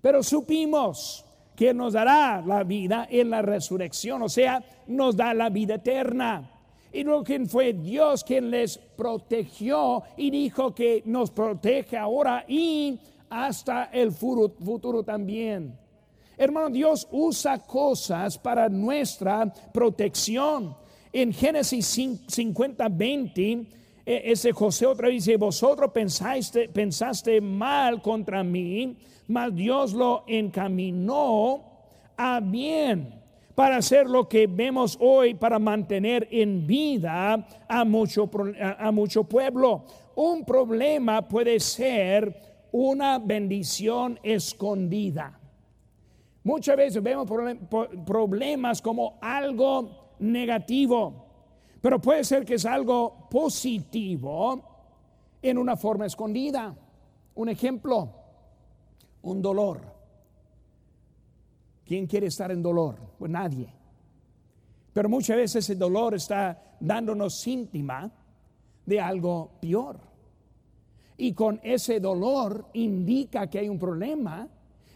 Pero 0.00 0.22
supimos 0.22 1.24
que 1.54 1.72
nos 1.72 1.92
dará 1.92 2.42
la 2.44 2.64
vida 2.64 3.06
en 3.10 3.30
la 3.30 3.42
resurrección, 3.42 4.22
o 4.22 4.28
sea, 4.28 4.64
nos 4.88 5.16
da 5.16 5.34
la 5.34 5.50
vida 5.50 5.74
eterna. 5.74 6.49
Y 6.92 7.04
luego 7.04 7.22
quien 7.22 7.48
fue 7.48 7.72
Dios 7.72 8.24
quien 8.24 8.50
les 8.50 8.78
protegió 8.78 10.02
y 10.16 10.30
dijo 10.30 10.74
que 10.74 11.02
nos 11.06 11.30
protege 11.30 11.96
ahora 11.96 12.44
y 12.48 12.98
hasta 13.28 13.84
el 13.84 14.10
futuro, 14.10 15.04
también. 15.04 15.78
Hermano, 16.36 16.70
Dios 16.70 17.06
usa 17.12 17.58
cosas 17.58 18.36
para 18.38 18.68
nuestra 18.68 19.52
protección. 19.72 20.76
En 21.12 21.32
Génesis 21.32 21.86
50, 21.86 22.88
20, 22.88 23.66
e, 24.06 24.32
ese 24.32 24.52
José 24.52 24.86
otra 24.86 25.08
vez 25.08 25.24
dice, 25.24 25.36
vosotros 25.36 25.90
pensaste, 25.92 26.68
pensaste 26.68 27.40
mal 27.40 28.00
contra 28.02 28.42
mí, 28.42 28.96
mas 29.28 29.54
Dios 29.54 29.92
lo 29.92 30.24
encaminó 30.26 31.62
a 32.16 32.40
bien 32.40 33.19
para 33.60 33.76
hacer 33.76 34.08
lo 34.08 34.26
que 34.26 34.46
vemos 34.46 34.96
hoy, 35.02 35.34
para 35.34 35.58
mantener 35.58 36.26
en 36.30 36.66
vida 36.66 37.46
a 37.68 37.84
mucho, 37.84 38.30
a 38.78 38.90
mucho 38.90 39.24
pueblo. 39.24 39.84
Un 40.14 40.46
problema 40.46 41.28
puede 41.28 41.60
ser 41.60 42.34
una 42.72 43.18
bendición 43.18 44.18
escondida. 44.22 45.38
Muchas 46.42 46.74
veces 46.74 47.02
vemos 47.02 47.28
problemas 48.06 48.80
como 48.80 49.18
algo 49.20 50.14
negativo, 50.20 51.26
pero 51.82 52.00
puede 52.00 52.24
ser 52.24 52.46
que 52.46 52.54
es 52.54 52.64
algo 52.64 53.28
positivo 53.30 54.58
en 55.42 55.58
una 55.58 55.76
forma 55.76 56.06
escondida. 56.06 56.74
Un 57.34 57.50
ejemplo, 57.50 58.08
un 59.20 59.42
dolor. 59.42 59.99
¿Quién 61.90 62.06
quiere 62.06 62.28
estar 62.28 62.52
en 62.52 62.62
dolor? 62.62 62.94
Pues 63.18 63.28
nadie. 63.32 63.66
Pero 64.92 65.08
muchas 65.08 65.36
veces 65.36 65.68
el 65.70 65.78
dolor 65.80 66.14
está 66.14 66.76
dándonos 66.78 67.40
síntima 67.40 68.08
de 68.86 69.00
algo 69.00 69.50
peor. 69.60 69.98
Y 71.16 71.32
con 71.32 71.58
ese 71.64 71.98
dolor 71.98 72.66
indica 72.74 73.50
que 73.50 73.58
hay 73.58 73.68
un 73.68 73.80
problema 73.80 74.46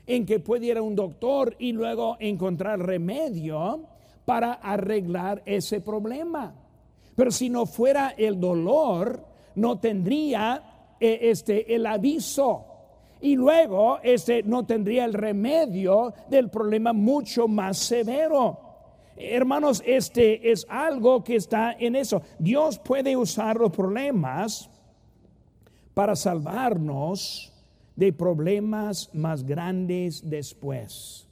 en 0.07 0.25
que 0.25 0.39
puede 0.39 0.67
ir 0.67 0.79
a 0.79 0.83
un 0.83 0.95
doctor 0.95 1.57
y 1.59 1.73
luego 1.73 2.17
encontrar 2.21 2.79
remedio 2.79 3.87
para 4.25 4.53
arreglar 4.53 5.43
ese 5.47 5.81
problema. 5.81 6.55
Pero 7.17 7.33
si 7.33 7.51
no 7.51 7.67
fuera 7.67 8.11
el 8.11 8.39
dolor, 8.39 9.21
no 9.57 9.81
tendría 9.81 10.95
eh, 11.01 11.19
este, 11.23 11.75
el 11.75 11.87
aviso 11.87 12.74
y 13.25 13.37
luego 13.37 14.01
este 14.03 14.43
no 14.43 14.67
tendría 14.67 15.07
el 15.07 15.15
remedio 15.15 16.13
del 16.29 16.51
problema 16.51 16.93
mucho 16.93 17.49
más 17.49 17.79
severo. 17.79 18.59
Hermanos, 19.17 19.83
este 19.87 20.53
es 20.53 20.67
algo 20.69 21.25
que 21.25 21.37
está 21.37 21.73
en 21.73 21.97
eso. 21.97 22.21
Dios 22.39 22.79
puede 22.79 23.17
usar 23.17 23.57
los 23.57 23.73
problemas 23.73 24.69
para 25.95 26.15
salvarnos 26.15 27.51
de 27.97 28.13
problemas 28.13 29.09
más 29.15 29.43
grandes 29.43 30.29
después. 30.29 31.27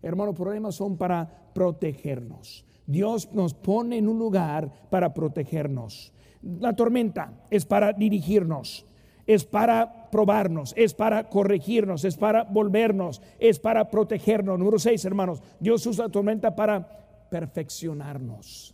Hermanos, 0.00 0.34
problemas 0.34 0.76
son 0.76 0.96
para 0.96 1.50
protegernos. 1.52 2.64
Dios 2.86 3.30
nos 3.30 3.52
pone 3.52 3.98
en 3.98 4.08
un 4.08 4.18
lugar 4.18 4.72
para 4.88 5.12
protegernos. 5.12 6.14
La 6.40 6.74
tormenta 6.74 7.44
es 7.50 7.66
para 7.66 7.92
dirigirnos 7.92 8.86
es 9.26 9.44
para 9.44 10.03
probarnos, 10.14 10.72
es 10.76 10.94
para 10.94 11.28
corregirnos, 11.28 12.04
es 12.04 12.16
para 12.16 12.44
volvernos, 12.44 13.20
es 13.40 13.58
para 13.58 13.90
protegernos. 13.90 14.56
Número 14.56 14.78
seis, 14.78 15.04
hermanos, 15.04 15.42
Dios 15.58 15.84
usa 15.86 16.08
tormenta 16.08 16.54
para 16.54 17.26
perfeccionarnos, 17.28 18.72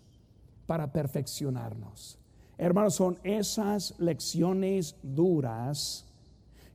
para 0.66 0.92
perfeccionarnos. 0.92 2.18
Hermanos, 2.59 2.94
son 2.94 3.18
esas 3.24 3.94
lecciones 3.98 4.96
duras 5.03 6.05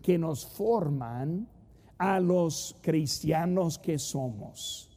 que 0.02 0.18
nos 0.18 0.48
forman 0.48 1.48
a 2.00 2.20
los 2.20 2.76
cristianos 2.82 3.78
que 3.78 4.00
somos. 4.00 4.95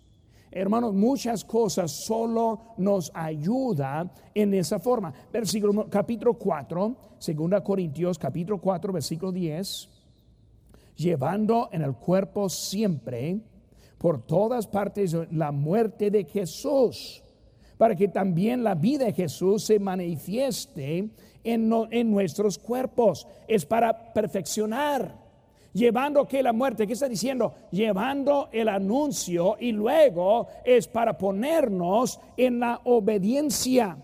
Hermanos, 0.51 0.95
muchas 0.95 1.45
cosas 1.45 1.91
solo 1.91 2.61
nos 2.79 3.11
ayuda 3.15 4.11
en 4.35 4.55
esa 4.55 4.79
forma. 4.79 5.13
Versículo 5.33 5.89
capítulo 5.91 6.35
4, 6.35 6.97
2 7.21 7.63
Corintios 7.63 8.19
capítulo 8.19 8.59
4, 8.59 8.93
versículo 8.93 9.33
10. 9.33 9.89
Llevando 10.97 11.69
en 11.71 11.83
el 11.83 11.95
cuerpo 11.95 12.49
siempre 12.49 13.41
por 13.99 14.23
todas 14.23 14.67
partes 14.67 15.17
la 15.31 15.53
muerte 15.53 16.11
de 16.11 16.25
Jesús, 16.25 17.23
para 17.77 17.95
que 17.95 18.09
también 18.09 18.65
la 18.65 18.75
vida 18.75 19.05
de 19.05 19.13
Jesús 19.13 19.65
se 19.65 19.79
manifieste 19.79 21.11
en, 21.45 21.73
en 21.91 22.11
nuestros 22.11 22.59
cuerpos. 22.59 23.27
Es 23.47 23.67
para 23.67 24.13
perfeccionar 24.15 25.28
llevando 25.79 26.27
que 26.27 26.43
la 26.43 26.53
muerte, 26.53 26.87
¿qué 26.87 26.93
está 26.93 27.09
diciendo? 27.09 27.55
Llevando 27.71 28.49
el 28.53 28.69
anuncio 28.69 29.57
y 29.59 29.73
luego 29.73 30.49
es 30.64 30.88
para 30.88 31.17
ponernos 31.17 32.21
en 32.37 32.61
la 32.61 32.81
obediencia. 32.85 33.97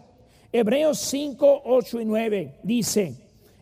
Hebreos 0.52 0.98
5, 0.98 1.62
8 1.64 2.00
y 2.00 2.04
9 2.04 2.60
dice, 2.62 3.14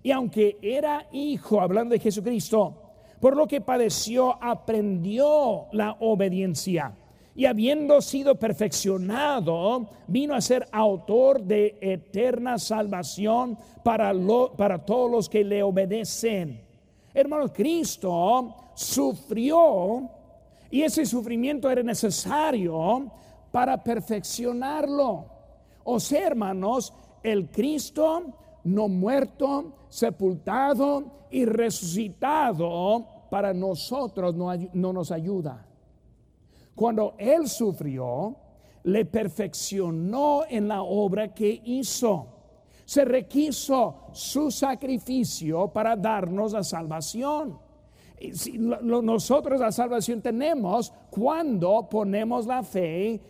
y 0.03 0.11
aunque 0.11 0.59
era 0.61 1.09
hijo, 1.12 1.61
hablando 1.61 1.94
de 1.94 2.01
Jesucristo, 2.01 2.77
por 3.18 3.37
lo 3.37 3.46
que 3.46 3.61
padeció, 3.61 4.37
aprendió 4.42 5.66
la 5.72 5.96
obediencia. 6.01 6.92
Y 7.35 7.46
habiendo 7.46 8.03
sido 8.03 8.35
perfeccionado, 8.35 9.88
vino 10.07 10.35
a 10.35 10.40
ser 10.42 10.66
autor 10.70 11.40
de 11.40 11.79
eterna 11.81 12.59
salvación 12.59 13.57
para, 13.83 14.12
para 14.57 14.85
todos 14.85 15.11
los 15.11 15.29
que 15.31 15.44
le 15.44 15.62
obedecen 15.62 16.71
Hermanos, 17.14 17.53
Cristo 17.53 18.55
sufrió 18.75 20.09
y 20.70 20.83
ese 20.83 21.05
sufrimiento 21.05 21.70
era 21.70 21.83
necesario 21.83 23.11
para 23.51 23.83
perfeccionarlo. 23.83 25.27
O 25.85 26.01
sea, 26.01 26.29
hermanos, 26.29 26.92
el 27.22 27.51
Cristo 27.51 28.33
no 28.64 28.88
muerto, 28.88 29.75
sepultado 29.88 31.27
y 31.31 31.44
resucitado 31.44 33.07
para 33.31 33.53
nosotros 33.53 34.35
no, 34.35 34.51
no 34.72 34.92
nos 34.92 35.11
ayuda. 35.11 35.66
Cuando 36.75 37.14
Él 37.18 37.48
sufrió, 37.48 38.37
le 38.85 39.05
perfeccionó 39.05 40.42
en 40.48 40.68
la 40.68 40.83
obra 40.83 41.35
que 41.35 41.61
hizo 41.64 42.27
se 42.85 43.05
requiso 43.05 44.09
su 44.12 44.51
sacrificio 44.51 45.68
para 45.68 45.97
darnos 45.97 46.53
la 46.53 46.62
salvación. 46.62 47.59
nosotros 48.61 49.61
la 49.61 49.73
salvación 49.73 50.21
tenemos 50.21 50.93
cuando 51.11 51.89
ponemos 51.89 52.47
la 52.47 52.62
fe 52.62 53.20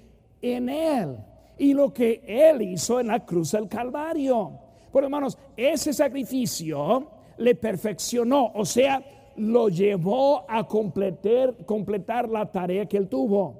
en 0.40 0.68
Él 0.68 1.16
y 1.58 1.74
lo 1.74 1.92
que 1.92 2.22
Él 2.26 2.62
hizo 2.62 3.00
en 3.00 3.08
la 3.08 3.24
cruz 3.24 3.52
del 3.52 3.68
Calvario. 3.68 4.58
Por 4.90 5.04
hermanos, 5.04 5.38
ese 5.56 5.92
sacrificio 5.92 7.08
le 7.38 7.54
perfeccionó, 7.54 8.52
o 8.54 8.64
sea, 8.64 9.02
lo 9.36 9.68
llevó 9.68 10.44
a 10.48 10.66
completar 10.66 12.28
la 12.28 12.50
tarea 12.50 12.86
que 12.86 12.96
Él 12.96 13.08
tuvo. 13.08 13.56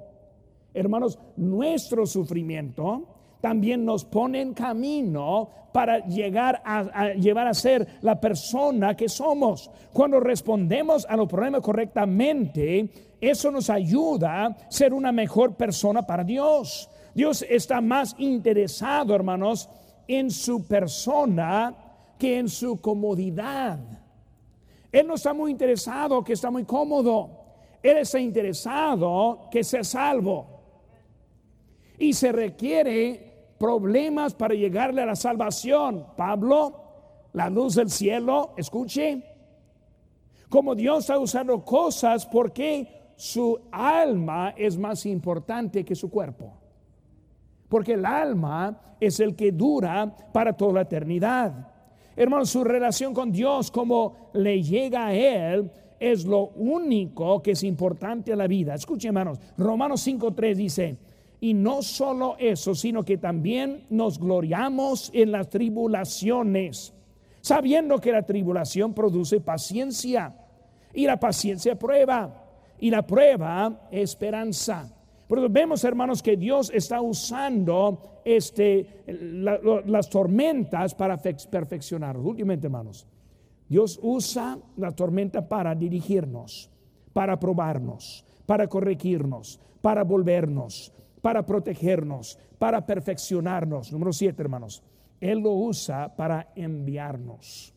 Hermanos, 0.73 1.19
nuestro 1.35 2.05
sufrimiento 2.05 3.12
también 3.43 3.83
nos 3.83 4.05
pone 4.05 4.39
en 4.39 4.53
camino 4.53 5.49
para 5.73 5.99
llegar 6.07 6.61
a, 6.63 7.11
llevar 7.11 7.45
a 7.47 7.53
ser 7.53 7.85
la 7.99 8.17
persona 8.17 8.95
que 8.95 9.09
somos. 9.09 9.69
Cuando 9.91 10.21
respondemos 10.21 11.05
a 11.09 11.17
los 11.17 11.27
problemas 11.27 11.59
correctamente, 11.59 12.87
eso 13.19 13.51
nos 13.51 13.69
ayuda 13.69 14.45
a 14.45 14.71
ser 14.71 14.93
una 14.93 15.11
mejor 15.11 15.55
persona 15.55 16.07
para 16.07 16.23
Dios. 16.23 16.89
Dios 17.13 17.45
está 17.49 17.81
más 17.81 18.15
interesado, 18.17 19.13
hermanos, 19.13 19.67
en 20.07 20.31
su 20.31 20.65
persona 20.65 21.75
que 22.17 22.39
en 22.39 22.47
su 22.47 22.79
comodidad. 22.79 23.77
Él 24.89 25.05
no 25.05 25.15
está 25.15 25.33
muy 25.33 25.51
interesado 25.51 26.23
que 26.23 26.31
está 26.31 26.49
muy 26.49 26.63
cómodo. 26.63 27.29
Él 27.83 27.97
está 27.97 28.21
interesado 28.21 29.49
que 29.51 29.65
sea 29.65 29.83
salvo. 29.83 30.47
Y 31.99 32.13
se 32.13 32.31
requiere 32.31 33.32
problemas 33.63 34.33
para 34.33 34.55
llegarle 34.55 35.01
a 35.01 35.05
la 35.05 35.15
salvación. 35.15 36.05
Pablo, 36.17 36.73
la 37.31 37.49
luz 37.49 37.75
del 37.75 37.89
cielo, 37.89 38.53
escuche, 38.57 39.23
como 40.49 40.75
Dios 40.75 40.99
está 40.99 41.17
usando 41.17 41.63
cosas 41.63 42.25
porque 42.25 43.13
su 43.15 43.57
alma 43.71 44.53
es 44.57 44.77
más 44.77 45.05
importante 45.05 45.85
que 45.85 45.95
su 45.95 46.09
cuerpo. 46.09 46.51
Porque 47.69 47.93
el 47.93 48.05
alma 48.05 48.97
es 48.99 49.21
el 49.21 49.33
que 49.33 49.53
dura 49.53 50.13
para 50.33 50.51
toda 50.51 50.73
la 50.73 50.81
eternidad. 50.81 51.71
Hermano, 52.17 52.45
su 52.45 52.65
relación 52.65 53.13
con 53.13 53.31
Dios, 53.31 53.71
como 53.71 54.29
le 54.33 54.61
llega 54.61 55.07
a 55.07 55.13
Él, 55.13 55.71
es 56.01 56.25
lo 56.25 56.49
único 56.57 57.41
que 57.41 57.51
es 57.51 57.63
importante 57.63 58.33
a 58.33 58.35
la 58.35 58.47
vida. 58.47 58.75
Escuchen, 58.75 59.07
hermanos, 59.07 59.39
Romanos 59.57 60.05
5.3 60.05 60.53
dice, 60.53 60.97
y 61.43 61.53
no 61.53 61.81
solo 61.81 62.37
eso, 62.39 62.73
sino 62.73 63.03
que 63.03 63.17
también 63.17 63.85
nos 63.89 64.17
gloriamos 64.17 65.11
en 65.13 65.33
las 65.33 65.49
tribulaciones, 65.49 66.93
sabiendo 67.41 67.99
que 67.99 68.13
la 68.13 68.21
tribulación 68.21 68.93
produce 68.93 69.41
paciencia 69.41 70.33
y 70.93 71.05
la 71.05 71.19
paciencia 71.19 71.77
prueba 71.77 72.45
y 72.79 72.89
la 72.89 73.05
prueba 73.05 73.89
esperanza. 73.91 74.89
Pero 75.27 75.49
vemos, 75.49 75.83
hermanos, 75.83 76.23
que 76.23 76.37
Dios 76.37 76.71
está 76.73 77.01
usando 77.01 78.21
este, 78.23 79.03
las 79.85 80.09
tormentas 80.09 80.95
para 80.95 81.17
perfeccionarnos. 81.17 82.25
Últimamente, 82.25 82.67
hermanos, 82.67 83.05
Dios 83.67 83.99
usa 84.01 84.57
la 84.77 84.93
tormenta 84.93 85.45
para 85.45 85.75
dirigirnos, 85.75 86.71
para 87.11 87.37
probarnos, 87.37 88.23
para 88.45 88.69
corregirnos, 88.69 89.59
para 89.81 90.05
volvernos, 90.05 90.92
para 91.23 91.45
protegernos, 91.45 92.37
para 92.59 92.85
perfeccionarnos. 92.85 93.93
Número 93.93 94.11
siete, 94.11 94.41
hermanos. 94.41 94.83
Él 95.21 95.39
lo 95.39 95.53
usa 95.53 96.13
para 96.13 96.51
enviarnos, 96.53 97.73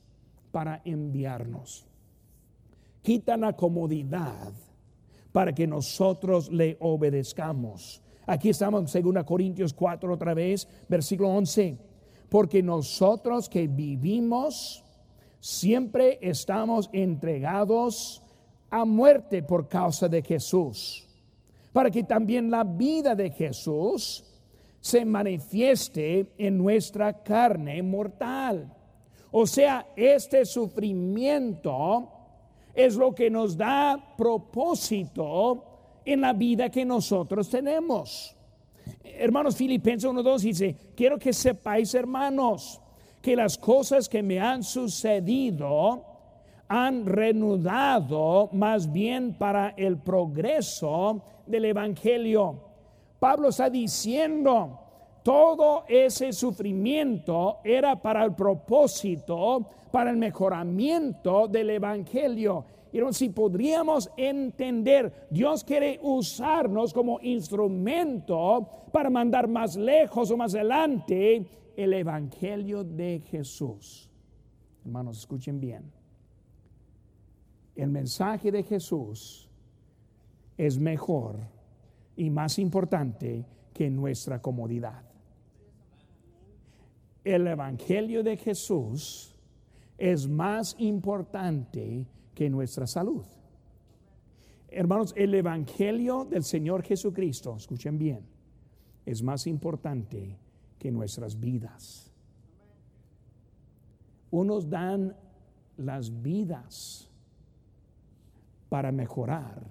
para 0.51 0.83
enviarnos. 0.85 1.87
Quita 3.03 3.37
la 3.37 3.53
comodidad 3.53 4.53
para 5.31 5.55
que 5.55 5.65
nosotros 5.65 6.51
le 6.51 6.77
obedezcamos. 6.81 8.03
Aquí 8.27 8.49
estamos 8.49 8.93
en 8.93 9.15
2 9.15 9.23
Corintios 9.23 9.73
4 9.73 10.13
otra 10.13 10.35
vez, 10.35 10.67
versículo 10.89 11.29
11. 11.29 11.79
Porque 12.29 12.65
nosotros 12.65 13.49
que 13.49 13.69
vivimos 13.69 14.83
siempre 15.39 16.19
estamos 16.21 16.91
entregados 16.93 18.25
a 18.71 18.85
muerte 18.85 19.45
por 19.45 19.69
causa 19.69 20.09
de 20.09 20.21
Jesús, 20.21 21.06
para 21.77 21.91
que 21.91 22.05
también 22.05 22.51
la 22.51 22.65
vida 22.65 23.15
de 23.15 23.29
Jesús 23.29 24.25
se 24.81 25.05
manifieste 25.05 26.33
en 26.39 26.57
nuestra 26.57 27.23
carne 27.23 27.83
mortal. 27.83 28.75
O 29.31 29.47
sea, 29.47 29.87
este 29.95 30.47
sufrimiento 30.47 32.09
es 32.75 32.97
lo 32.97 33.15
que 33.15 33.29
nos 33.29 33.59
da 33.59 34.15
propósito 34.17 36.01
en 36.03 36.23
la 36.23 36.33
vida 36.33 36.71
que 36.71 36.87
nosotros 36.87 37.51
tenemos. 37.51 38.35
Hermanos 39.05 39.55
Filipenses 39.55 40.11
1.2 40.11 40.39
dice, 40.41 40.77
quiero 40.97 41.19
que 41.19 41.35
sepáis 41.35 41.95
hermanos 41.95 42.81
que 43.21 43.37
las 43.37 43.59
cosas 43.59 44.09
que 44.09 44.23
me 44.23 44.41
han 44.41 44.63
sucedido 44.63 46.16
han 46.69 47.07
reanudado 47.07 48.49
más 48.53 48.91
bien 48.93 49.35
para 49.35 49.71
el 49.77 49.99
progreso 49.99 51.23
del 51.47 51.67
Evangelio. 51.67 52.61
Pablo 53.19 53.49
está 53.49 53.71
diciendo, 53.71 54.81
todo 55.23 55.85
ese 55.89 56.33
sufrimiento 56.33 57.59
era 57.65 58.01
para 58.01 58.25
el 58.25 58.35
propósito, 58.35 59.67
para 59.91 60.11
el 60.11 60.17
mejoramiento 60.17 61.49
del 61.49 61.71
Evangelio. 61.71 62.65
Y 62.93 63.01
si 63.13 63.29
podríamos 63.31 64.11
entender, 64.17 65.27
Dios 65.31 65.65
quiere 65.65 65.99
usarnos 66.03 66.95
como 66.95 67.21
instrumento 67.21 68.69
para 68.93 69.11
mandar 69.11 69.49
más 69.49 69.77
lejos 69.77 70.31
o 70.31 70.37
más 70.37 70.55
adelante 70.55 71.47
el 71.77 71.93
Evangelio 71.93 72.85
de 72.85 73.21
Jesús. 73.29 74.09
Hermanos, 74.85 75.19
escuchen 75.19 75.61
bien. 75.61 75.96
El 77.77 77.91
mensaje 77.91 78.51
de 78.51 78.63
Jesús 78.63 79.49
es 80.57 80.79
mejor 80.79 81.37
y 82.17 82.31
más 82.31 82.59
importante 82.59 83.45
que 83.73 83.91
nuestra 83.91 84.41
comodidad 84.41 85.07
el 87.27 87.49
Evangelio 87.49 88.23
de 88.23 88.37
Jesús 88.37 89.35
es 89.99 90.29
más 90.29 90.77
importante 90.79 92.07
que 92.33 92.49
nuestra 92.49 92.87
salud. 92.87 93.25
Hermanos, 94.69 95.13
el 95.17 95.35
Evangelio 95.35 96.25
del 96.25 96.45
Señor 96.45 96.85
Jesucristo, 96.85 97.57
escuchen 97.57 97.99
bien, 97.99 98.21
es 99.05 99.25
más 99.25 99.49
importante 99.49 100.39
que 100.79 100.93
nuestras 100.93 101.41
vidas. 101.41 102.13
Unos 104.31 104.71
dan 104.71 105.17
las 105.77 106.23
vidas 106.23 107.11
para 108.69 108.93
mejorar 108.93 109.63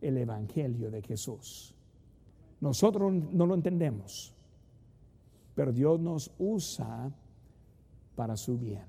el 0.00 0.18
Evangelio 0.18 0.90
de 0.90 1.02
Jesús. 1.02 1.74
Nosotros 2.60 3.12
no 3.12 3.46
lo 3.46 3.54
entendemos 3.54 4.34
pero 5.54 5.72
Dios 5.72 6.00
nos 6.00 6.32
usa 6.38 7.12
para 8.14 8.36
su 8.36 8.58
bien. 8.58 8.84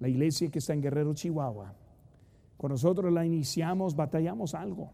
La 0.00 0.08
iglesia 0.08 0.50
que 0.50 0.58
está 0.58 0.74
en 0.74 0.82
Guerrero, 0.82 1.14
Chihuahua, 1.14 1.74
cuando 2.56 2.74
nosotros 2.74 3.12
la 3.12 3.24
iniciamos, 3.24 3.96
batallamos 3.96 4.54
algo 4.54 4.92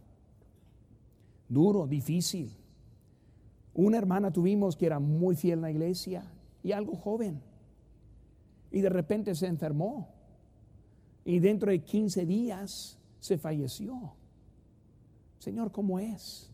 duro, 1.49 1.87
difícil. 1.87 2.57
Una 3.75 3.99
hermana 3.99 4.33
tuvimos 4.33 4.77
que 4.77 4.87
era 4.87 5.01
muy 5.01 5.35
fiel 5.35 5.55
en 5.55 5.63
la 5.63 5.71
iglesia 5.71 6.23
y 6.63 6.73
algo 6.73 6.95
joven. 6.97 7.43
Y 8.71 8.81
de 8.81 8.89
repente 8.89 9.35
se 9.35 9.49
enfermó. 9.49 10.09
Y 11.31 11.39
dentro 11.39 11.71
de 11.71 11.79
15 11.79 12.27
días 12.27 12.99
se 13.21 13.39
falleció. 13.39 14.15
Señor, 15.39 15.71
¿cómo 15.71 16.01
es? 16.01 16.51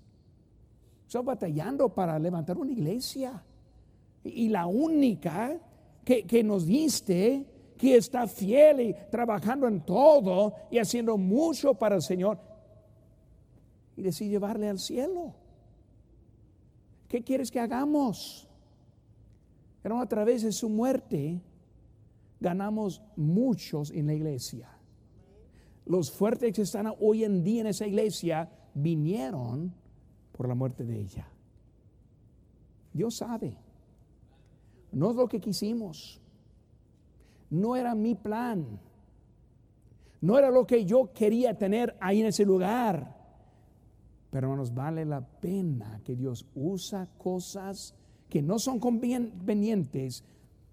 Estoy 1.07 1.25
batallando 1.25 1.89
para 1.89 2.19
levantar 2.19 2.59
una 2.59 2.73
iglesia 2.73 3.43
y 4.23 4.51
la 4.51 4.67
única 4.67 5.59
que, 6.05 6.45
nos 6.45 6.67
diste 6.67 7.47
que 7.79 7.97
está 7.97 8.27
fiel 8.27 8.83
y 8.83 8.95
trabajando 9.11 9.67
en 9.67 9.81
todo 9.81 10.53
y 10.71 10.79
haciendo 10.79 11.17
mucho 11.17 11.73
para 11.73 11.95
el 11.95 12.03
Señor 12.03 12.39
y 13.97 14.03
decide 14.03 14.29
llevarle 14.29 14.69
al 14.69 14.79
cielo. 14.79 15.33
¿Qué 17.09 17.25
quieres 17.25 17.51
que 17.51 17.61
hagamos? 17.61 18.47
Pero 19.81 19.99
a 19.99 20.07
través 20.07 20.43
de 20.43 20.53
su 20.53 20.69
muerte 20.69 21.41
ganamos 22.41 23.03
muchos 23.17 23.91
en 23.91 24.07
la 24.07 24.15
iglesia. 24.15 24.69
Los 25.85 26.11
fuertes 26.11 26.53
que 26.53 26.63
están 26.63 26.93
hoy 27.01 27.25
en 27.25 27.45
día 27.45 27.63
en 27.63 27.69
esa 27.69 27.87
iglesia 27.87 28.51
vinieron 28.75 29.73
por 30.33 30.49
la 30.49 30.55
muerte 30.55 30.85
de 30.85 31.01
ella. 31.01 31.29
Dios 32.93 33.17
sabe. 33.17 33.57
No 34.93 35.11
es 35.11 35.17
lo 35.17 35.29
que 35.29 35.41
quisimos. 35.41 36.21
No 37.51 37.77
era 37.77 37.95
mi 37.95 38.15
plan. 38.15 38.81
No 40.21 40.39
era 40.39 40.51
lo 40.51 40.67
que 40.67 40.85
yo 40.85 41.13
quería 41.13 41.57
tener 41.57 41.97
ahí 42.01 42.21
en 42.21 42.27
ese 42.27 42.45
lugar. 42.45 43.17
Pero 44.31 44.49
hermanos, 44.49 44.75
vale 44.75 45.05
la 45.05 45.21
pena 45.21 46.01
que 46.05 46.17
Dios 46.17 46.47
usa 46.55 47.09
cosas 47.17 47.95
que 48.29 48.43
no 48.43 48.59
son 48.59 48.81
convenientes 48.81 50.25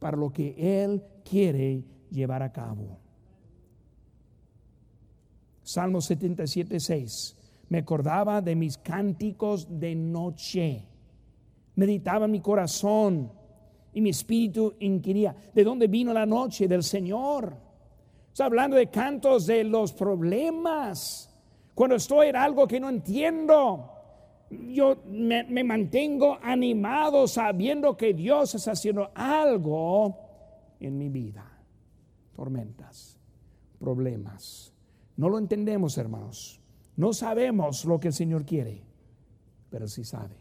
para 0.04 0.18
lo 0.18 0.34
que 0.34 0.54
Él 0.58 1.02
quiere 1.24 1.82
llevar 2.12 2.44
a 2.44 2.52
cabo. 2.52 3.00
Salmo 5.62 6.02
77, 6.02 6.78
6. 6.78 7.38
Me 7.70 7.78
acordaba 7.78 8.42
de 8.42 8.54
mis 8.54 8.78
cánticos 8.78 9.66
de 9.80 9.96
noche. 9.96 10.86
Meditaba 11.76 12.28
mi 12.28 12.42
corazón 12.42 13.32
y 13.94 14.02
mi 14.02 14.10
espíritu 14.10 14.76
inquiría, 14.82 15.34
¿de 15.54 15.64
dónde 15.64 15.88
vino 15.88 16.12
la 16.12 16.26
noche 16.26 16.68
del 16.68 16.84
Señor? 16.84 17.56
Está 18.30 18.44
hablando 18.44 18.76
de 18.76 18.90
cantos 18.90 19.46
de 19.46 19.64
los 19.64 19.94
problemas. 19.94 21.34
Cuando 21.74 21.96
estoy 21.96 22.28
en 22.28 22.36
algo 22.36 22.68
que 22.68 22.82
no 22.82 22.90
entiendo, 22.90 23.90
yo 24.74 25.04
me, 25.06 25.64
mantengo 25.64 26.38
animado 26.42 27.28
sabiendo 27.28 27.96
que 27.96 28.14
Dios 28.14 28.56
está 28.56 28.72
haciendo 28.72 29.12
algo 29.14 30.18
en 30.80 30.98
mi 30.98 31.10
vida. 31.10 31.46
Tormentas, 32.36 33.20
problemas. 33.80 34.74
No 35.18 35.30
lo 35.30 35.38
entendemos, 35.38 35.98
hermanos. 35.98 36.62
No 36.96 37.14
sabemos 37.14 37.86
lo 37.86 38.00
que 38.00 38.10
el 38.10 38.14
Señor 38.14 38.46
quiere, 38.46 38.84
pero 39.70 39.88
sí 39.88 40.04
sabe. 40.04 40.36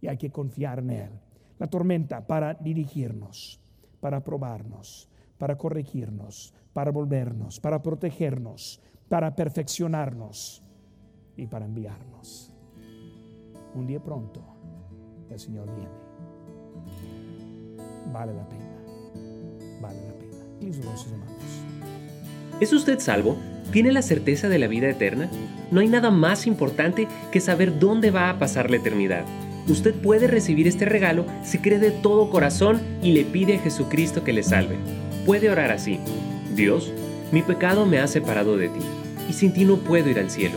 Y 0.00 0.08
hay 0.08 0.16
que 0.16 0.30
confiar 0.30 0.80
en 0.80 0.90
Él. 0.90 1.10
La 1.58 1.68
tormenta 1.68 2.26
para 2.26 2.54
dirigirnos, 2.54 3.60
para 4.00 4.22
probarnos, 4.22 5.08
para 5.38 5.56
corregirnos, 5.56 6.52
para 6.72 6.90
volvernos, 6.90 7.60
para 7.60 7.82
protegernos, 7.82 8.80
para 9.08 9.34
perfeccionarnos 9.34 10.62
y 11.36 11.46
para 11.46 11.64
enviarnos. 11.64 12.52
Un 13.76 13.86
día 13.86 14.02
pronto 14.02 14.40
el 15.30 15.38
Señor 15.38 15.66
viene. 15.66 15.90
Vale 18.10 18.32
la 18.32 18.48
pena. 18.48 18.64
Vale 19.82 19.98
la 20.06 20.14
pena. 20.14 20.44
¿Es 22.58 22.72
usted 22.72 22.98
salvo? 23.00 23.36
¿Tiene 23.72 23.92
la 23.92 24.00
certeza 24.00 24.48
de 24.48 24.58
la 24.58 24.66
vida 24.66 24.88
eterna? 24.88 25.28
No 25.70 25.80
hay 25.80 25.88
nada 25.88 26.10
más 26.10 26.46
importante 26.46 27.06
que 27.30 27.40
saber 27.40 27.78
dónde 27.78 28.10
va 28.10 28.30
a 28.30 28.38
pasar 28.38 28.70
la 28.70 28.78
eternidad. 28.78 29.26
Usted 29.68 29.94
puede 29.94 30.26
recibir 30.26 30.66
este 30.66 30.86
regalo 30.86 31.26
si 31.42 31.58
cree 31.58 31.78
de 31.78 31.90
todo 31.90 32.30
corazón 32.30 32.80
y 33.02 33.12
le 33.12 33.26
pide 33.26 33.56
a 33.56 33.60
Jesucristo 33.60 34.24
que 34.24 34.32
le 34.32 34.42
salve. 34.42 34.78
Puede 35.26 35.50
orar 35.50 35.70
así. 35.70 36.00
Dios, 36.54 36.94
mi 37.30 37.42
pecado 37.42 37.84
me 37.84 37.98
ha 37.98 38.06
separado 38.06 38.56
de 38.56 38.70
ti, 38.70 38.80
y 39.28 39.34
sin 39.34 39.52
ti 39.52 39.66
no 39.66 39.76
puedo 39.76 40.08
ir 40.08 40.18
al 40.18 40.30
cielo, 40.30 40.56